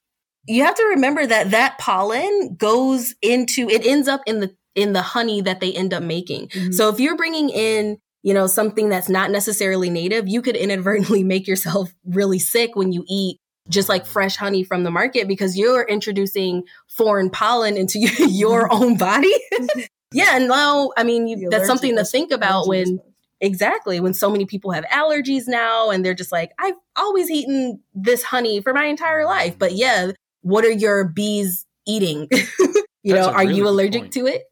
[0.47, 4.93] You have to remember that that pollen goes into it ends up in the in
[4.93, 6.47] the honey that they end up making.
[6.49, 6.73] Mhm.
[6.73, 11.23] So if you're bringing in, you know, something that's not necessarily native, you could inadvertently
[11.33, 15.57] make yourself really sick when you eat just like fresh honey from the market because
[15.57, 19.33] you're introducing foreign pollen into your own body.
[20.13, 22.99] yeah, and now I mean, you, that's something to think about when.
[23.41, 24.01] Exactly.
[24.01, 28.21] When so many people have allergies now and they're just like, I've always eaten this
[28.21, 29.57] honey for my entire life.
[29.57, 32.27] But yeah, what are your bees eating?
[32.31, 34.13] you That's know, are really you allergic point.
[34.13, 34.43] to it?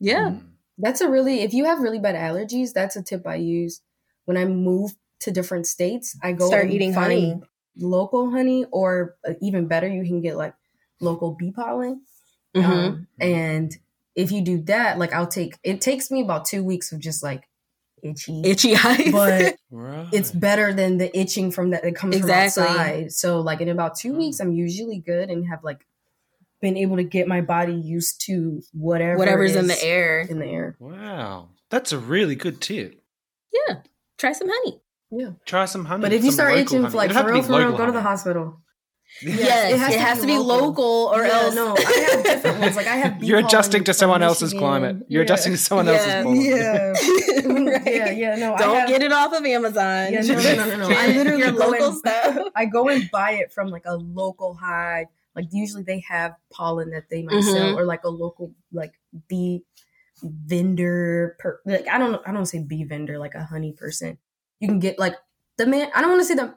[0.00, 0.30] Yeah.
[0.30, 0.42] Mm.
[0.78, 3.80] That's a really if you have really bad allergies, that's a tip I use
[4.26, 6.16] when I move to different states.
[6.22, 7.42] I go Start and eating find honey.
[7.76, 10.54] local honey, or uh, even better, you can get like
[11.00, 12.02] local bee pollen,
[12.54, 12.64] Mhm.
[12.64, 13.76] um, and
[14.14, 17.22] if you do that, like I'll take it takes me about two weeks of just
[17.22, 17.48] like
[18.02, 18.42] itchy.
[18.44, 19.12] Itchy eyes.
[19.12, 20.08] but Right.
[20.12, 22.62] it's better than the itching from that that comes Exactly.
[22.62, 23.12] from outside.
[23.12, 24.18] So like in about two hmm.
[24.18, 25.86] weeks, I'm usually good and have like
[26.60, 30.20] been able to get my body used to whatever Whatever's in the air.
[30.20, 30.76] In the air.
[30.78, 31.48] Wow.
[31.70, 33.02] That's a really good tip.
[33.52, 33.80] Yeah.
[34.18, 34.80] Try some honey.
[35.10, 35.30] Yeah.
[35.44, 36.02] Try some honey.
[36.02, 36.94] But if you start itching, honey.
[36.94, 38.60] like It'd for real, for real, local go to the hospital.
[39.22, 41.54] Yes, it has, to, be local, or Yeah, else.
[41.54, 42.76] no, I have different ones.
[42.76, 43.18] Like I have.
[43.20, 44.60] bee You're adjusting to from someone else's Michigan.
[44.60, 44.96] climate.
[45.08, 45.24] You're Yeah.
[45.24, 45.92] adjusting to someone Yeah.
[45.92, 46.40] else's pollen.
[46.42, 46.94] Yeah.
[47.66, 47.86] Right.
[47.86, 48.56] yeah, yeah, no.
[48.56, 50.12] Don't have- get it off of Amazon.
[50.12, 50.96] Yeah, no, no, no, no, no.
[50.96, 52.38] I literally Your local and- stuff.
[52.54, 55.06] I go and buy it from like a local hive.
[55.34, 57.52] Like usually they have pollen that they might Mhm.
[57.52, 58.94] sell, or like a local like
[59.28, 59.64] bee
[60.22, 61.36] vendor.
[61.38, 64.18] Per, like I don't I don't say bee vendor, like a honey person.
[64.60, 65.14] You can get like
[65.58, 65.90] the man.
[65.94, 66.54] I don't want to say the.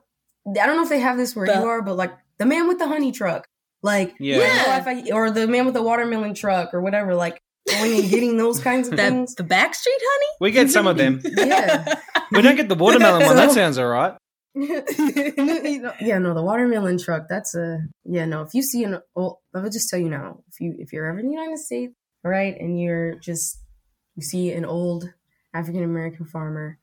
[0.62, 2.68] I don't know if they have this where The- you are, but like the man
[2.68, 3.48] with the honey truck,
[3.84, 4.36] like Yeah.
[4.38, 7.14] you know, I- or the man with the watermelon truck, or whatever.
[7.16, 9.36] Like going and getting those kinds of That, things.
[9.36, 10.28] the Backstreet honey?
[10.42, 11.22] We get some of them.
[11.38, 11.96] Yeah.
[12.32, 13.36] We don't get the watermelon one.
[13.36, 14.14] That sounds all right.
[14.56, 17.28] yeah, no, the watermelon truck.
[17.28, 18.26] That's a yeah.
[18.26, 20.40] No, if you see an, well, I would just tell you now.
[20.48, 23.60] If you if you're ever in the United States, right, and you're just
[24.16, 25.12] you see an old
[25.54, 26.78] African American farmer,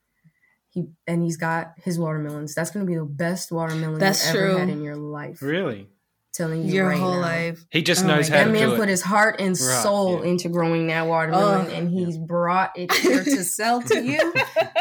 [0.76, 2.54] he and he's got his watermelons.
[2.54, 4.58] That's going to be the best watermelon That's you've ever true.
[4.58, 5.40] had in your life.
[5.40, 5.88] Really?
[6.34, 7.20] Telling you Your right whole now.
[7.22, 7.64] life.
[7.70, 8.90] He just Oh knows how That to man do put it.
[8.90, 10.30] his heart and Right, soul yeah.
[10.32, 11.74] into growing that watermelon, Oh.
[11.74, 14.34] and he's brought it here to sell to you.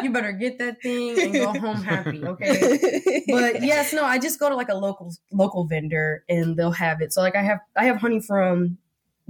[0.04, 3.24] You better get that thing and go home happy, okay?
[3.30, 7.00] but yes, no, I just go to like a local local vendor and they'll have
[7.02, 7.14] it.
[7.14, 8.78] So like I have I have honey from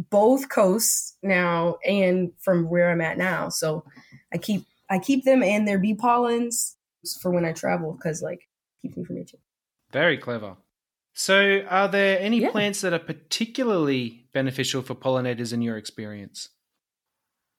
[0.10, 3.50] both coasts now and from where I'm at now.
[3.50, 3.86] So
[4.34, 6.76] I keep I keep them and their bee pollens
[7.22, 8.42] for when I travel because like
[8.82, 9.40] keeps me from itching.
[9.92, 10.58] Very clever.
[11.14, 12.52] So, are there any Yeah.
[12.52, 16.50] plants that are particularly beneficial for pollinators in your experience?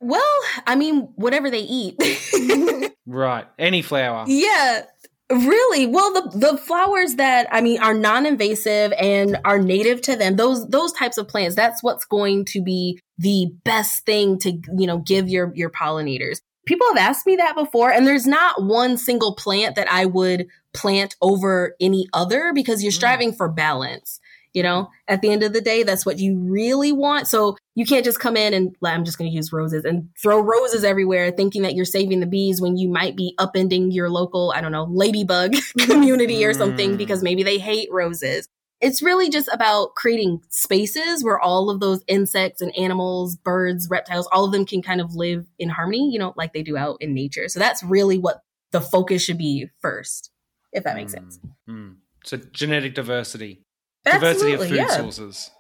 [0.00, 0.22] Well,
[0.66, 1.96] I mean, whatever they eat.
[3.08, 3.46] Right.
[3.56, 4.24] Any flower.
[4.26, 4.82] yeah.
[5.30, 5.86] Really?
[5.86, 10.34] Well, the the flowers that I mean are non-invasive and are native to them.
[10.36, 11.54] Those those types of plants.
[11.56, 16.40] That's what's going to be the best thing to you know give your your pollinators.
[16.66, 20.48] People have asked me that before, and there's not one single plant that I would
[20.74, 22.96] plant over any other because you're Mm.
[22.96, 24.20] striving for balance.
[24.52, 27.28] You know, at the end of the day, that's what you really want.
[27.28, 30.08] So you can't just come in and like, I'm just going to use roses and
[30.20, 34.08] throw roses everywhere, thinking that you're saving the bees when you might be upending your
[34.08, 36.96] local, I don't know, ladybug community or something Mm.
[36.96, 38.48] because maybe they hate roses.
[38.80, 44.28] It's really just about creating spaces where all of those insects and animals, birds, reptiles,
[44.30, 46.98] all of them can kind of live in harmony, you know, like they do out
[47.00, 47.48] in nature.
[47.48, 50.30] So that's really what the focus should be first,
[50.72, 51.38] if that makes sense.
[51.68, 51.96] Mm.
[52.24, 53.62] So, genetic diversity.
[54.04, 54.96] Diversity of Absolutely, food yeah.
[54.96, 55.50] sources.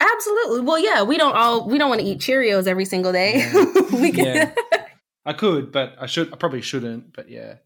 [0.00, 0.60] Absolutely.
[0.62, 3.48] Well, yeah, we don't all we don't want to eat Cheerios every single day.
[3.92, 4.52] we can, Yeah.
[5.24, 6.32] I could, but I should.
[6.32, 7.14] I probably shouldn't.
[7.14, 7.56] But yeah.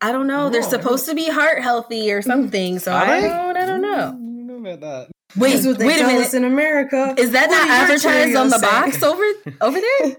[0.00, 0.50] I don't know.
[0.50, 2.78] They're supposed to be heart healthy or something.
[2.78, 3.56] So I don't.
[3.56, 4.31] I don't know.
[4.66, 5.40] I don't know about that.
[5.40, 6.26] Wait, That's what wait a minute.
[6.26, 7.14] us in America.
[7.18, 8.66] Is that What not advertised on the Cheerios say?
[8.66, 9.22] box over
[9.62, 10.16] over there?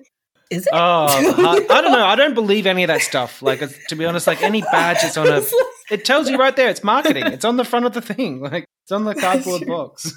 [0.49, 0.73] Is it?
[0.73, 2.06] Oh, I, I don't know.
[2.06, 3.41] I don't believe any of that stuff.
[3.41, 5.41] Like, to be honest, like any badge that's on a,
[5.91, 6.69] it tells you right there.
[6.69, 7.27] It's marketing.
[7.27, 8.39] It's on the front of the thing.
[8.53, 10.12] Like, it's on the cardboard box.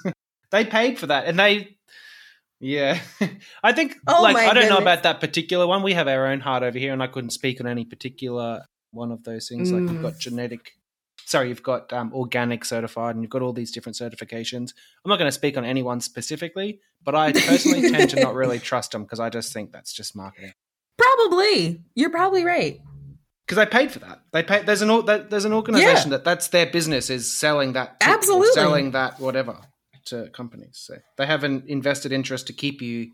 [0.51, 1.77] they paid for that, and they,
[2.59, 2.99] yeah.
[3.63, 5.83] I think, Oh like, I don't know about that particular one.
[5.85, 9.13] We have our own heart over here, and I couldn't speak on any particular one
[9.13, 9.71] of those things.
[9.71, 10.03] Like, you've Mm.
[10.03, 10.73] got genetic.
[11.27, 14.73] Sorry, you've got um, organic certified, and you've got all these different certifications.
[15.05, 18.61] I'm not going to speak on anyone specifically, but I personally tend to not really
[18.61, 20.53] trust them because I just think that's just marketing.
[20.97, 21.83] Probably.
[21.97, 22.81] You're probably right.
[23.45, 24.21] because they paid for that.
[24.33, 24.63] They pay.
[24.63, 27.99] There's an there's an organization that that's their business is selling that.
[28.01, 28.53] to- Absolutely.
[28.53, 29.59] selling that whatever
[30.07, 30.79] to companies.
[30.81, 33.11] So they have an invested interest to keep you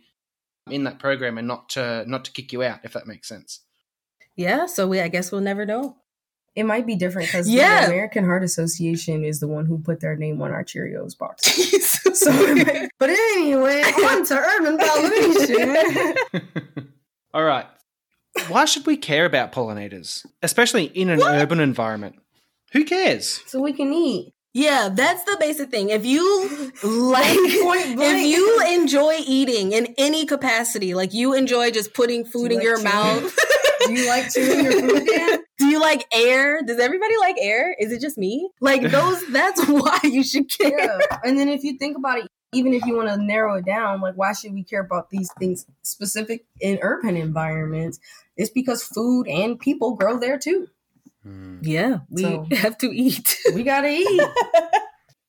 [0.70, 3.60] in that program and not to not to kick you out, if that makes sense.
[4.36, 4.66] Yeah.
[4.66, 5.00] So we.
[5.00, 5.96] I guess we'll never know.
[6.54, 7.82] It might be different because Yeah.
[7.82, 11.42] the American Heart Association is the one who put their name on our Cheerios box.
[12.02, 16.14] So, so might- but anyway, on to urban pollination.
[17.34, 17.66] All right.
[18.48, 22.16] Why should we care about pollinators, especially in an urban environment?
[22.72, 23.40] Who cares?
[23.46, 24.32] so we can eat.
[24.54, 25.88] Yeah, that's the basic thing.
[25.90, 26.22] If you
[26.82, 32.56] like, if you enjoy eating in any capacity, like you enjoy just putting food Do
[32.56, 33.22] in you your like chewing?
[33.22, 33.38] mouth.
[33.86, 35.38] Do you like chewing your food, Dan?
[35.72, 36.60] Do you like air?
[36.62, 37.74] Does everybody like air?
[37.78, 38.50] Is it just me?
[38.60, 40.78] Like those, that's why you should care.
[40.78, 40.98] Yeah.
[41.24, 44.02] And then if you think about it, even if you want to narrow it down,
[44.02, 47.98] like why should we care about these things specific in urban environments?
[48.36, 50.68] It's because food and people grow there too.
[51.22, 51.60] Hmm.
[51.62, 53.38] Yeah, we So- have to eat.
[53.54, 54.20] We gotta eat.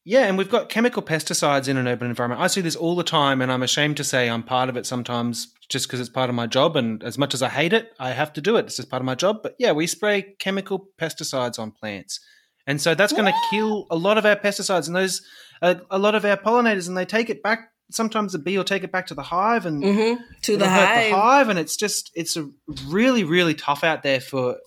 [0.03, 2.41] Yeah, and we've got chemical pesticides in an urban environment.
[2.41, 4.86] I see this all the time, and I'm ashamed to say I'm part of it
[4.86, 6.77] sometimes just because it's part of my job.
[6.77, 8.65] And as much as I hate it, I have to do it.
[8.65, 9.39] It's just part of my job.
[9.43, 12.21] But yeah, we spray chemical pesticides on plants.
[12.65, 15.21] And so that's going to kill a lot of our pesticides and those,
[15.62, 17.71] uh, a lot of our pollinators, and they take it back.
[17.91, 21.09] Sometimes the bee will take it back to the hive and hmm To the hive.
[21.09, 22.49] the hive, and it's just it's a
[22.88, 24.57] really really tough out there for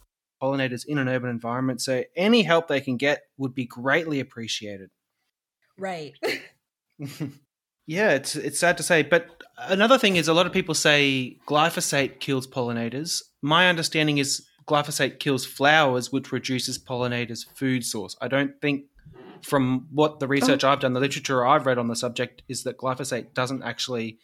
[0.42, 1.80] pollinators in an urban environment.
[1.80, 4.90] So any help they can get would be greatly appreciated.
[5.78, 6.12] Right.
[7.86, 11.38] yeah, it's it's sad to say, but another thing is a lot of people say
[11.46, 13.22] glyphosate kills pollinators.
[13.42, 18.16] My understanding is glyphosate kills flowers, which reduces pollinators' food source.
[18.20, 18.84] I don't think,
[19.42, 22.76] from what the research I've done, the literature I've read on the subject, is that
[22.78, 24.18] glyphosate doesn't actually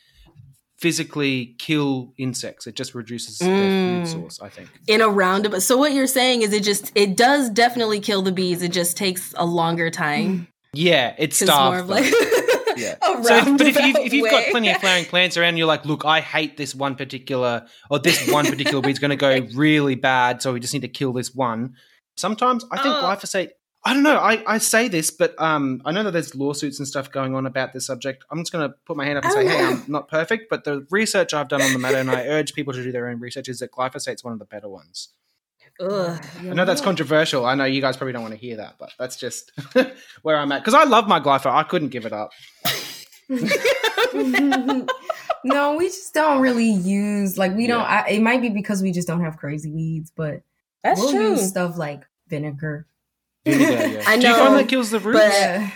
[0.79, 2.67] physically kill insects.
[2.67, 4.01] It just reduces their Mm.
[4.01, 4.41] food source.
[4.43, 4.69] I think.
[4.89, 5.63] in a roundabout.
[5.63, 8.63] So what you're saying is it just it does definitely kill the bees.
[8.63, 10.49] It just takes a longer time.
[10.75, 11.15] Yeah,
[11.47, 12.05] more of like
[12.77, 12.97] Yeah.
[13.23, 16.05] So, but if you've, if you've got plenty of flowering plants around, you're like, look,
[16.05, 20.43] I hate this one particular, or this one particular weed's going to go really bad,
[20.43, 21.75] so we just need to kill this one.
[22.17, 23.03] Sometimes I think Oh.
[23.03, 23.51] glyphosate.
[23.85, 24.17] I don't know.
[24.17, 27.47] I, I say this, but um, I know that there's lawsuits and stuff going on
[27.47, 28.25] about this subject.
[28.31, 29.65] I'm just going to put my hand up and Oh, say, hey.
[29.65, 32.73] I'm not perfect, but the research I've done on the matter, and I urge people
[32.75, 35.09] to do their own research, is that glyphosate's one of the better ones.
[35.81, 36.25] Ugh.
[36.41, 37.45] I know that's controversial.
[37.47, 39.51] I know you guys probably don't want to hear that, but that's just
[40.23, 40.61] where I'm at.
[40.61, 41.53] Because I love my glyphosate.
[41.55, 42.31] I couldn't give it up.
[45.45, 47.81] no, we just don't really use like we don't.
[47.81, 48.05] Yeah.
[48.07, 50.43] I, it might be because we just don't have crazy weeds, but
[50.83, 51.31] That's we'll true.
[51.31, 52.87] use stuff like vinegar.
[53.45, 54.05] Vinegar, yeah.
[54.07, 55.19] I Do you know, find that kills the roots?
[55.19, 55.71] but- Yeah,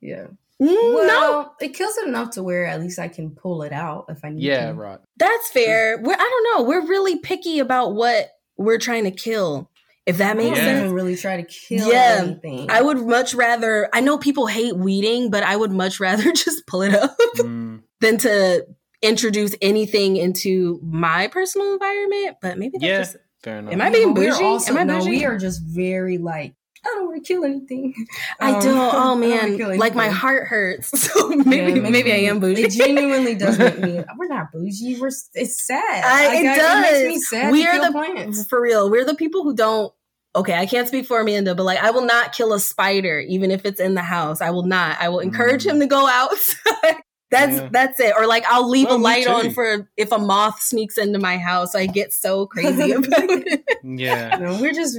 [0.00, 0.26] yeah.
[0.60, 3.72] Mm, Well, no, it kills it enough to where at least I can pull it
[3.72, 4.74] out if I need yeah, to.
[4.74, 4.98] right.
[5.16, 5.98] that's fair.
[6.02, 6.68] We're I don't know.
[6.68, 9.70] We're really picky about what we're trying to kill.
[10.06, 10.64] If that I makes don't Yeah.
[10.64, 10.80] sense.
[10.84, 12.66] even really try to kill Yeah, anything.
[12.70, 13.88] I would much rather.
[13.92, 17.82] I know people hate weeding, but I would much rather just pull it up Mm,
[18.00, 18.66] than to
[19.02, 22.38] introduce anything into my personal environment.
[22.40, 22.98] But maybe that's Yeah.
[22.98, 23.72] just fair enough.
[23.74, 24.44] Am I being But we're bougie?
[24.44, 25.10] Also, Am I no, bougie?
[25.10, 26.54] we are just very like
[26.88, 27.94] I don't want to kill anything.
[28.40, 28.76] I Um, don't.
[28.78, 29.20] Oh I don't
[29.68, 30.90] man, like my heart hurts.
[31.08, 32.62] So maybe Yeah, maybe I am bougie.
[32.64, 34.02] It genuinely does make me.
[34.16, 34.98] We're not bougie.
[35.00, 35.10] We're.
[35.34, 36.04] It's sad.
[36.04, 37.00] I- Like, it I- does.
[37.00, 37.52] It makes me sad.
[37.52, 38.44] we are the plants.
[38.46, 38.90] for real.
[38.90, 39.92] We're the people who don't.
[40.36, 43.50] Okay, I can't speak for Amanda, but like I will not kill a spider, even
[43.50, 44.40] if it's in the house.
[44.40, 44.96] I will not.
[45.00, 45.70] I will encourage Mm.
[45.72, 46.96] him to go outside.
[47.30, 47.68] that's Yeah.
[47.72, 48.14] that's it.
[48.16, 51.38] Or like I'll leave Well, a light on for if a moth sneaks into my
[51.38, 51.74] house.
[51.74, 53.64] I get so crazy about it.
[53.82, 54.36] Yeah.
[54.38, 54.98] No, we're just.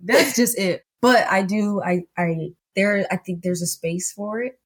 [0.00, 0.84] That's just it.
[1.02, 1.80] But I do.
[1.82, 2.02] I.
[2.16, 2.50] I.
[2.76, 3.06] There.
[3.10, 4.58] I think there's a space for it.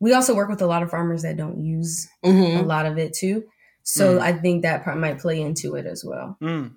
[0.00, 2.66] We also work with a lot of farmers that don't use a Mhm.
[2.66, 3.44] lot of it too.
[3.84, 4.20] So Mm.
[4.20, 6.36] I think that part might play into it as well.
[6.42, 6.72] Mm.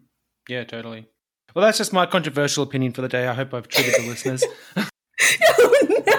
[0.50, 1.08] Yeah, totally.
[1.56, 3.28] Well, that's just my controversial opinion for the day.
[3.28, 4.44] I hope I've treated the listeners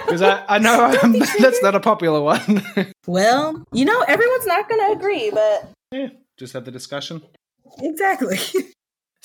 [0.06, 2.62] because I, I know I'm, that's not a popular one.
[3.06, 6.08] well, you know, everyone's not going to agree, but yeah,
[6.38, 7.22] just have the discussion.
[7.80, 8.38] exactly.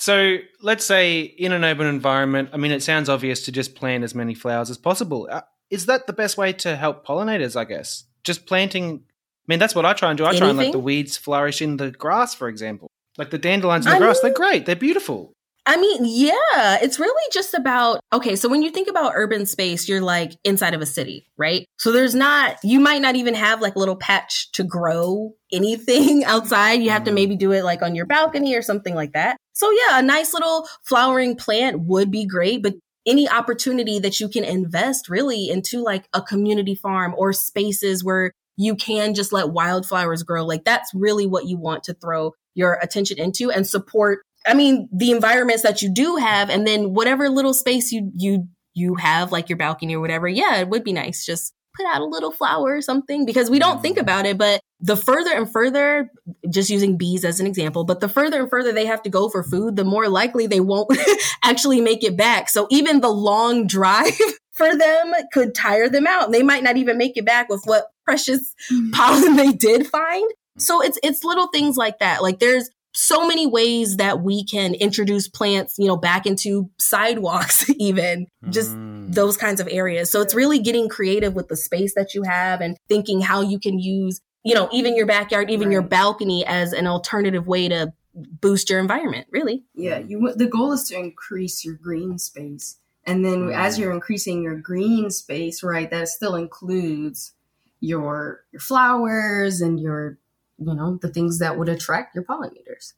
[0.02, 4.02] So let's say in an urban environment, I mean, it sounds obvious to just plant
[4.02, 5.28] as many flowers as possible.
[5.30, 7.54] Uh, is that the best way to help pollinators?
[7.54, 9.04] I guess just planting.
[9.04, 10.24] I mean, that's what I try and do.
[10.24, 12.88] I try and let the weeds flourish in the grass, for example.
[13.16, 14.66] Like the dandelions in the I grass, mean- they're great.
[14.66, 15.32] They're beautiful.
[15.66, 18.34] I mean, yeah, it's really just about okay.
[18.34, 21.64] So when you think about urban space, you're like inside of a city, right?
[21.78, 26.24] So there's not, you might not even have like a little patch to grow anything
[26.26, 26.82] outside.
[26.82, 27.14] You have to Mm.
[27.14, 29.36] maybe do it like on your balcony or something like that.
[29.54, 32.74] So yeah, a nice little flowering plant would be great, but
[33.06, 38.32] any opportunity that you can invest really into like a community farm or spaces where
[38.56, 42.78] you can just let wildflowers grow, like that's really what you want to throw your
[42.82, 47.28] attention into and support I mean, the environments that you do have, and then whatever
[47.28, 50.26] little space you you you have, like your balcony or whatever.
[50.26, 53.58] Yeah, it would be nice just put out a little flower or something because we
[53.58, 54.38] don't think about it.
[54.38, 56.10] But the further and further,
[56.50, 59.28] just using bees as an example, but the further and further they have to go
[59.28, 60.96] for food, the more likely they won't
[61.42, 62.48] actually make it back.
[62.48, 64.18] So even the long drive
[64.52, 66.26] for them could tire them out.
[66.26, 68.92] and They might not even make it back with what precious mm.
[68.92, 70.30] pollen they did find.
[70.58, 72.22] So it's it's little things like that.
[72.22, 77.68] Like there's so many ways that we can introduce plants, you know, back into sidewalks,
[77.78, 79.14] even just Mm.
[79.14, 80.10] those kinds of areas.
[80.10, 83.58] So it's really getting creative with the space that you have and thinking how you
[83.58, 87.92] can use, you know, even your backyard, even your balcony as an alternative way to
[88.14, 89.64] boost your environment, really.
[89.74, 90.32] Yeah, you.
[90.34, 95.10] The goal is to increase your green space, and then as you're increasing your green
[95.10, 97.32] space, right, that still includes
[97.80, 100.18] your your flowers and your
[100.66, 102.94] you know the things that would attract your pollinators.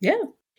[0.00, 0.16] Yeah.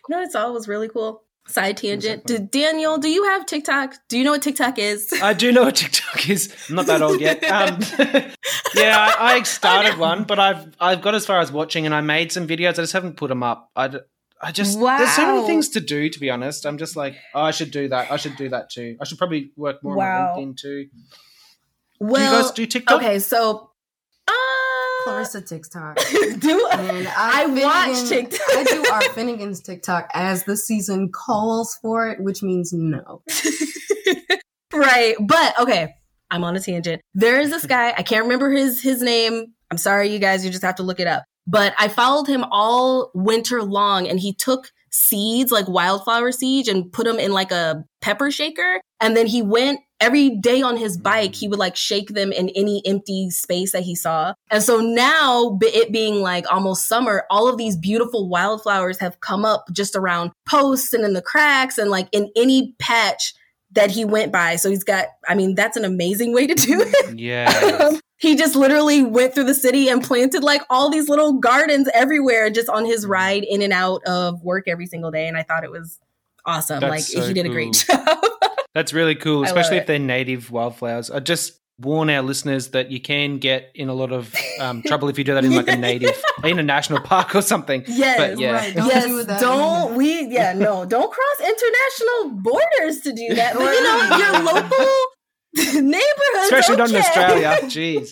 [0.09, 1.23] No, it's always really cool.
[1.47, 2.21] Side tangent.
[2.21, 2.37] Exactly.
[2.37, 3.95] Do, Daniel, do you have TikTok?
[4.09, 5.11] Do you know what TikTok is?
[5.21, 6.53] I do know what TikTok is.
[6.69, 7.43] I'm not that old yet.
[7.51, 7.79] Um,
[8.75, 12.01] yeah, I, I started one, but I've I've got as far as watching, and I
[12.01, 12.71] made some videos.
[12.73, 13.71] I just haven't put them up.
[13.75, 13.97] I, d-
[14.41, 16.09] I just there's so many things to do.
[16.09, 18.11] To be honest, I'm just like, oh, I should do that.
[18.11, 18.97] I should do that too.
[19.01, 20.33] I should probably work more Wow.
[20.33, 20.87] on LinkedIn too.
[21.99, 23.01] Well, do you guys do TikTok?
[23.01, 23.71] okay, so
[24.27, 24.31] uh,
[25.03, 25.97] Clarissa TikTok.
[26.39, 28.39] do And I I, watch TikTok.
[28.49, 33.21] I do our Finnegan's TikTok as the season calls for it, which means no.
[34.73, 35.95] right, but okay,
[36.29, 37.01] I'm on a tangent.
[37.13, 37.93] There is this guy.
[37.97, 39.53] I can't remember his his name.
[39.69, 40.45] I'm sorry, you guys.
[40.45, 41.23] You just have to look it up.
[41.47, 46.91] But I followed him all winter long, and he took seeds like wildflower seeds and
[46.91, 50.97] put them in like a pepper shaker, and then he went every day on his
[50.97, 51.35] bike.
[51.35, 54.33] He would like shake them in any empty space that he saw.
[54.49, 59.45] And so now, it being like almost summer, all of these beautiful wildflowers have come
[59.45, 63.33] up just around posts and in the cracks and like in any patch
[63.73, 64.57] that he went by.
[64.57, 67.15] So he's got, I mean, that's an amazing way to do it.
[67.21, 67.91] Yeah.
[68.17, 72.49] he just literally went through the city and planted like all these little gardens everywhere
[72.49, 75.27] just on his ride in and out of work every single day.
[75.27, 75.99] And I thought it was
[76.45, 76.79] awesome.
[76.79, 78.17] That's like so he did a great job.
[78.73, 81.11] That's really cool, especially if they're native wildflowers.
[81.11, 85.09] I just warn our listeners that you can get in a lot of um, trouble
[85.09, 87.83] if you do that in like a native, in a national park or something.
[87.87, 88.17] yes.
[88.17, 88.75] But yeah, right.
[88.75, 90.27] Don't yes, do don't we?
[90.27, 93.55] Yeah, no, don't cross international borders to do that.
[93.55, 97.57] But you know, your local neighborhood, especially not in Australia.
[97.63, 98.09] Jeez.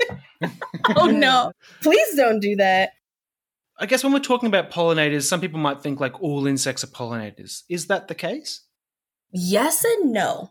[0.95, 1.51] Oh no,
[1.81, 2.91] please don't do that.
[3.81, 6.87] I guess when we're talking about pollinators, some people might think like all insects are
[6.87, 7.63] pollinators.
[7.69, 8.65] Is that the case?
[9.31, 10.49] Yes and no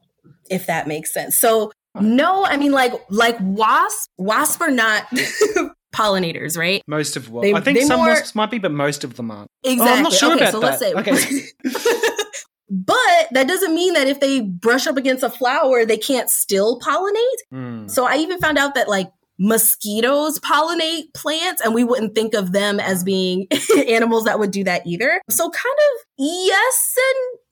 [0.50, 1.70] if that makes sense so
[2.00, 5.04] no i mean like like wasp wasp are not
[5.94, 9.16] pollinators right Most of what I think some more- wasps might be, but most of
[9.16, 9.50] them aren't.
[9.64, 10.92] exactly Oh, I'm not sure okay about so let's say.
[10.92, 11.46] Okay.
[12.70, 16.78] but that doesn't mean that if they brush up against a flower they can't still
[16.80, 17.88] pollinate Hmm.
[17.88, 22.52] so i even found out that like mosquitoes pollinate plants and we wouldn't think of
[22.52, 23.46] them as being
[23.88, 26.96] animals that would do that either so kind of yes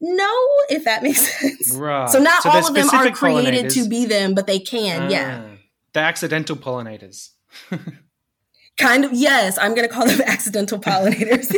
[0.00, 2.08] and no if that makes sense Right.
[2.08, 5.10] So not they're all of them are created to be them, but they can.
[5.10, 5.44] yeah.
[5.44, 5.56] Ah.
[5.92, 7.30] They're accidental pollinators.
[8.78, 9.12] Kind of.
[9.12, 9.58] Yes.
[9.58, 11.54] I'm going to call them accidental pollinators.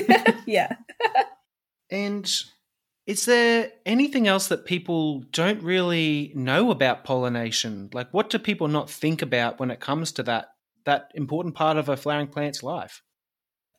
[0.46, 0.76] yeah.
[1.90, 2.30] And
[3.08, 7.88] is there anything else that people don't really know about pollination?
[7.94, 10.50] Like what do people not think about when it comes to that
[10.84, 13.02] that important part of a flowering plant's life?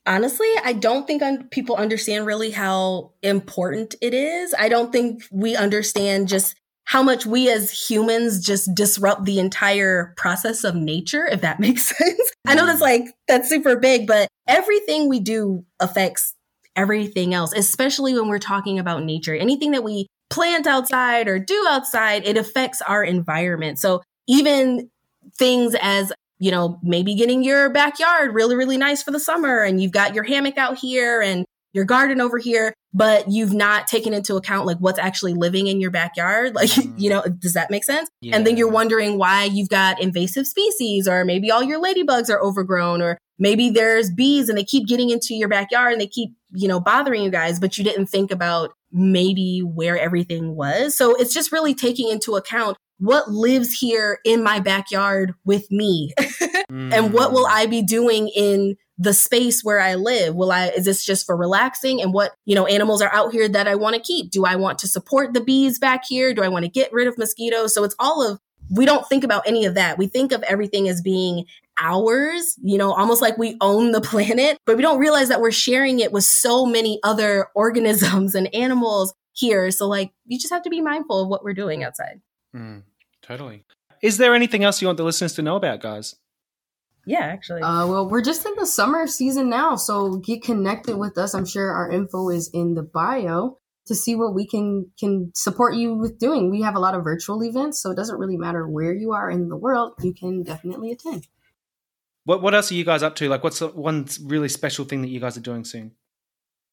[0.07, 4.55] Honestly, I don't think un- people understand really how important it is.
[4.57, 6.55] I don't think we understand just
[6.85, 11.95] how much we as humans just disrupt the entire process of nature, if that makes
[11.95, 12.31] sense.
[12.47, 12.81] I know that's mm.
[12.81, 16.33] like, that's super big, but everything we do affects
[16.79, 19.35] everything else, especially when we're talking about nature.
[19.35, 23.79] Anything that we plant outside or do outside, it affects our environment.
[23.79, 24.89] So even
[25.37, 29.81] things as you know, maybe getting your backyard really, really nice for the summer and
[29.81, 34.13] you've got your hammock out here and your garden over here, but you've not taken
[34.13, 36.55] into account like what's actually living in your backyard.
[36.55, 36.93] Like, Mm.
[36.97, 38.09] you know, does that make sense?
[38.31, 42.41] And then you're wondering why you've got invasive species or maybe all your ladybugs are
[42.41, 46.29] overgrown or maybe there's bees and they keep getting into your backyard and they keep,
[46.51, 50.97] you know, bothering you guys, but you didn't think about maybe where everything was.
[50.97, 56.11] So it's just really taking into account what lives here in my backyard with me
[56.69, 57.51] and what will mm.
[57.51, 60.35] I be doing in the space where I live?
[60.35, 62.01] Will I, is this just for relaxing?
[62.01, 64.29] And what, you know, animals are out here that I want to keep?
[64.29, 66.33] Do I want to support the bees back here?
[66.33, 67.73] Do I want to get rid of mosquitoes?
[67.73, 68.39] So it's all of,
[68.69, 69.97] we don't think about any of that.
[69.97, 71.45] We think of everything as being
[71.81, 75.51] ours, you know, almost like we own the planet, but we don't realize that we're
[75.51, 79.71] sharing it with so many other organisms and animals here.
[79.71, 82.21] So like, you just have to be mindful of what we're doing outside.
[82.55, 82.83] Mm,
[83.21, 83.63] totally.
[84.01, 86.15] Is there anything else you want the listeners to know about, guys?
[87.05, 87.61] Yeah, actually.
[87.61, 91.33] Uh, well, we're just in the summer season now, so get connected with us.
[91.33, 93.57] I'm sure our info is in the bio
[93.87, 96.51] to see what we can can support you with doing.
[96.51, 99.29] We have a lot of virtual events, so it doesn't really matter where you are
[99.29, 99.93] in the world.
[100.01, 101.27] You can definitely attend.
[102.29, 103.27] What What else are you guys up to?
[103.27, 105.93] Like, what's one really special thing that you guys are doing soon?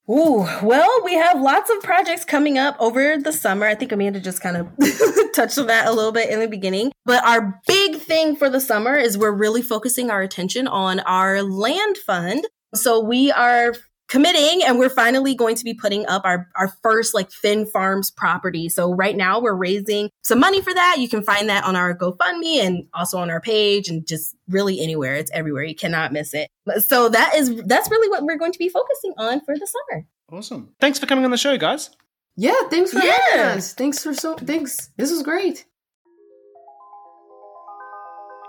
[0.06, 3.66] Ooh, well, we have lots of projects coming up over the summer.
[3.66, 4.68] I think Amanda just kind of
[5.34, 6.92] touched on that a little bit in the beginning.
[7.06, 11.42] But our big thing for the summer is we're really focusing our attention on our
[11.42, 12.46] land fund.
[12.74, 13.72] So we are
[14.08, 18.10] committing and we're finally going to be putting up our, our first like Finn Farms
[18.10, 18.68] property.
[18.68, 20.96] So right now we're raising some money for that.
[20.98, 24.80] You can find that on our GoFundMe and also on our page and just really
[24.80, 25.14] anywhere.
[25.14, 25.64] It's everywhere.
[25.64, 26.48] You cannot miss it.
[26.78, 30.06] So that is that's really what we're going to be focusing on for the summer.
[30.30, 30.74] Awesome.
[30.80, 31.90] Thanks for coming on the show, guys.
[32.36, 33.16] Yeah, thanks for Yeah.
[33.32, 33.72] having us.
[33.72, 34.90] Thanks for so thanks.
[34.96, 35.64] This was great.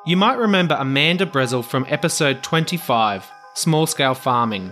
[0.05, 4.71] You might remember Amanda Brezel from episode 25, Small Scale Farming,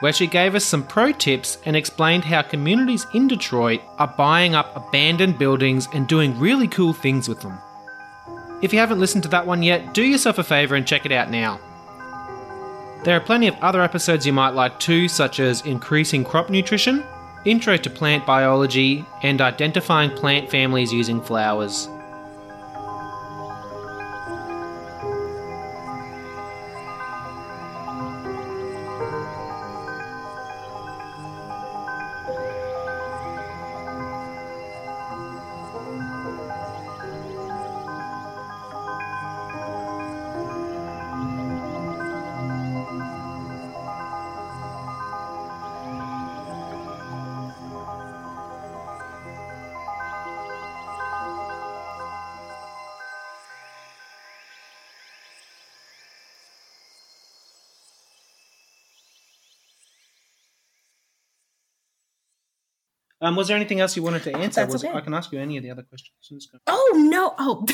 [0.00, 4.54] where she gave us some pro tips and explained how communities in Detroit are buying
[4.54, 7.58] up abandoned buildings and doing really cool things with them.
[8.62, 11.12] If you haven't listened to that one yet, do yourself a favour and check it
[11.12, 11.60] out now.
[13.04, 17.04] There are plenty of other episodes you might like too, such as Increasing Crop Nutrition,
[17.44, 21.88] Intro to Plant Biology, and Identifying Plant Families Using Flowers.
[63.26, 64.60] Um, was there anything else you wanted to answer?
[64.60, 64.94] That's Was- okay.
[64.96, 66.48] I can ask you any of the other questions.
[66.66, 67.34] Oh no!
[67.38, 67.64] Oh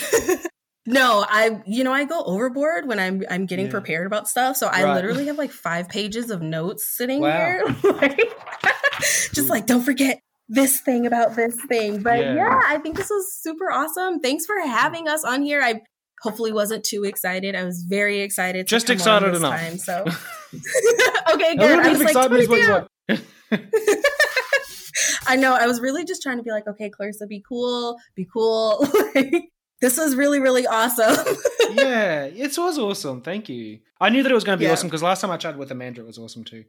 [0.87, 1.25] no!
[1.29, 3.73] I you know I go overboard when I'm I'm getting Yeah.
[3.73, 4.57] prepared about stuff.
[4.57, 4.95] So I Right.
[4.95, 7.37] literally have like five pages of notes sitting Wow.
[7.37, 8.19] here, like,
[9.33, 12.03] just like don't forget this thing about this thing.
[12.03, 12.35] But Yeah.
[12.35, 12.61] yeah.
[12.67, 14.21] I think this was super awesome.
[14.21, 15.61] Thanks for having us on here.
[15.63, 15.83] I
[16.23, 17.55] hopefully wasn't too excited.
[17.57, 18.67] I was very excited.
[18.67, 19.59] Just excited enough.
[19.61, 20.05] Time, so
[21.33, 21.79] okay, good.
[21.79, 22.49] I was like, excitement
[25.27, 25.55] I know.
[25.55, 28.87] I was really just trying to be like, okay, Clarissa, be cool, be cool.
[29.15, 29.33] like,
[29.81, 31.17] this was really, really awesome.
[31.73, 33.21] yeah, it was awesome.
[33.23, 33.81] Thank you.
[34.01, 34.73] I knew that it was going to be Yeah.
[34.73, 36.65] awesome because last time I chatted with Amanda, it was awesome too.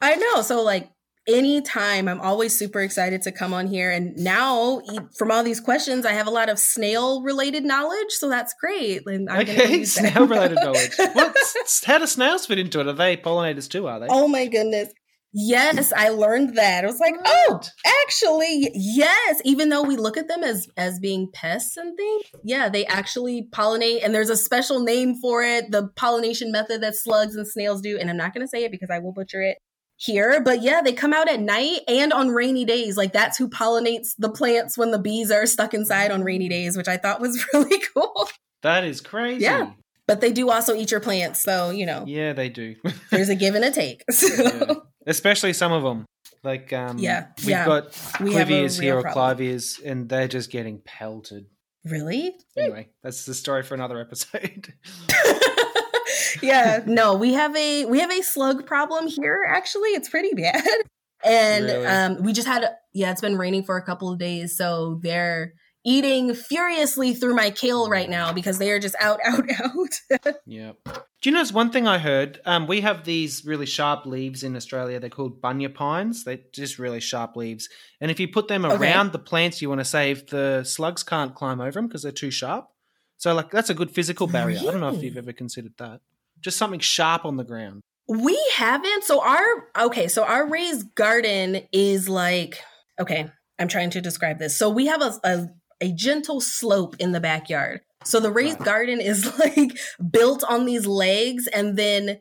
[0.00, 0.42] I know.
[0.42, 0.90] So, like,
[1.28, 3.90] anytime I'm always super excited to come on here.
[3.90, 4.80] And now,
[5.16, 8.10] from all these questions, I have a lot of snail related knowledge.
[8.10, 9.02] So, that's great.
[9.06, 10.92] And I'm okay, snail related knowledge.
[10.96, 11.36] What?
[11.84, 12.86] How do snails fit into it?
[12.86, 13.86] Are they pollinators too?
[13.86, 14.06] Are they?
[14.08, 14.88] Oh my goodness.
[15.34, 16.84] Yes, I learned that.
[16.84, 17.60] I was like, oh,
[18.02, 19.40] actually, yes.
[19.44, 23.46] Even though we look at them as as being pests and things, yeah, they actually
[23.52, 25.70] pollinate, and there's a special name for it.
[25.70, 28.70] The pollination method that slugs and snails do, and I'm not going to say it
[28.70, 29.58] because I will butcher it
[29.96, 30.40] here.
[30.40, 32.96] But yeah, they come out at night and on rainy days.
[32.96, 36.76] Like that's who pollinates the plants when the bees are stuck inside on rainy days,
[36.76, 38.28] which I thought was really cool.
[38.62, 39.44] That is crazy.
[39.44, 39.72] Yeah.
[40.06, 42.76] But they do also eat your plants, so you know Yeah, they do.
[43.10, 44.04] there's a give and a take.
[44.10, 44.26] So.
[44.42, 44.74] Yeah.
[45.08, 46.04] Especially some of them.
[46.44, 47.66] Like, um, Yeah, we've yeah.
[47.66, 49.38] got We have here or problem.
[49.38, 51.46] clivias, and they're just getting pelted.
[51.84, 52.34] Really?
[52.56, 54.74] Anyway, that's the story for another episode.
[56.42, 59.44] yeah, no, we have a we have a slug problem here.
[59.48, 60.62] Actually, it's pretty bad,
[61.24, 61.86] and Really?
[61.86, 65.54] um, we just had yeah, it's been raining for a couple of days, so they're
[65.88, 70.28] eating furiously through my kale right now because they are just out, out, out.
[70.46, 70.72] Yeah.
[71.20, 72.40] Do you know one thing I heard?
[72.44, 75.00] Um, we have these really sharp leaves in Australia.
[75.00, 76.24] They're called bunya pines.
[76.24, 77.68] They're just really sharp leaves.
[78.00, 78.76] And if you put them Okay.
[78.76, 82.12] around the plants you want to save, the slugs can't climb over them because they're
[82.12, 82.68] too sharp.
[83.16, 84.60] So, like, that's a good physical barrier.
[84.60, 86.00] I don't know if you've ever considered that.
[86.40, 87.82] Just something sharp on the ground.
[88.06, 89.02] we haven't.
[89.04, 89.46] So our
[89.86, 92.60] okay, so our raised garden is like
[93.00, 93.28] okay.
[93.58, 94.56] I'm trying to describe this.
[94.56, 95.48] So we have a a,
[95.80, 97.80] a gentle slope in the backyard.
[98.04, 98.66] So the raised Right.
[98.66, 99.78] garden is like
[100.10, 102.18] built on these legs and then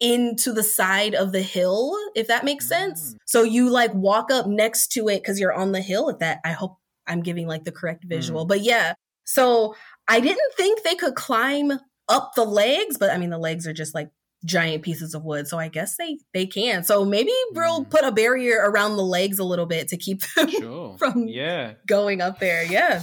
[0.00, 3.12] into the side of the hill, if that makes sense.
[3.14, 3.16] Mm.
[3.26, 6.08] So you like walk up next to it because you're on the hill.
[6.08, 8.08] at that, I hope I'm giving like the correct Mm.
[8.08, 8.44] visual.
[8.46, 9.74] But yeah, so
[10.08, 11.72] I didn't think they could climb
[12.08, 14.10] up the legs, but I mean the legs are just like
[14.44, 16.82] giant pieces of wood, so I guess they they can.
[16.84, 17.90] So maybe we'll Mm.
[17.90, 20.96] put a barrier around the legs a little bit to keep them Sure.
[20.98, 21.74] From- yeah.
[21.86, 22.64] going up there.
[22.64, 23.02] Yeah,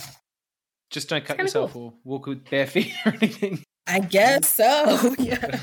[0.89, 3.63] Just don't cut yourself or walk with bare feet or anything.
[3.85, 5.13] I guess so.
[5.19, 5.59] Yeah.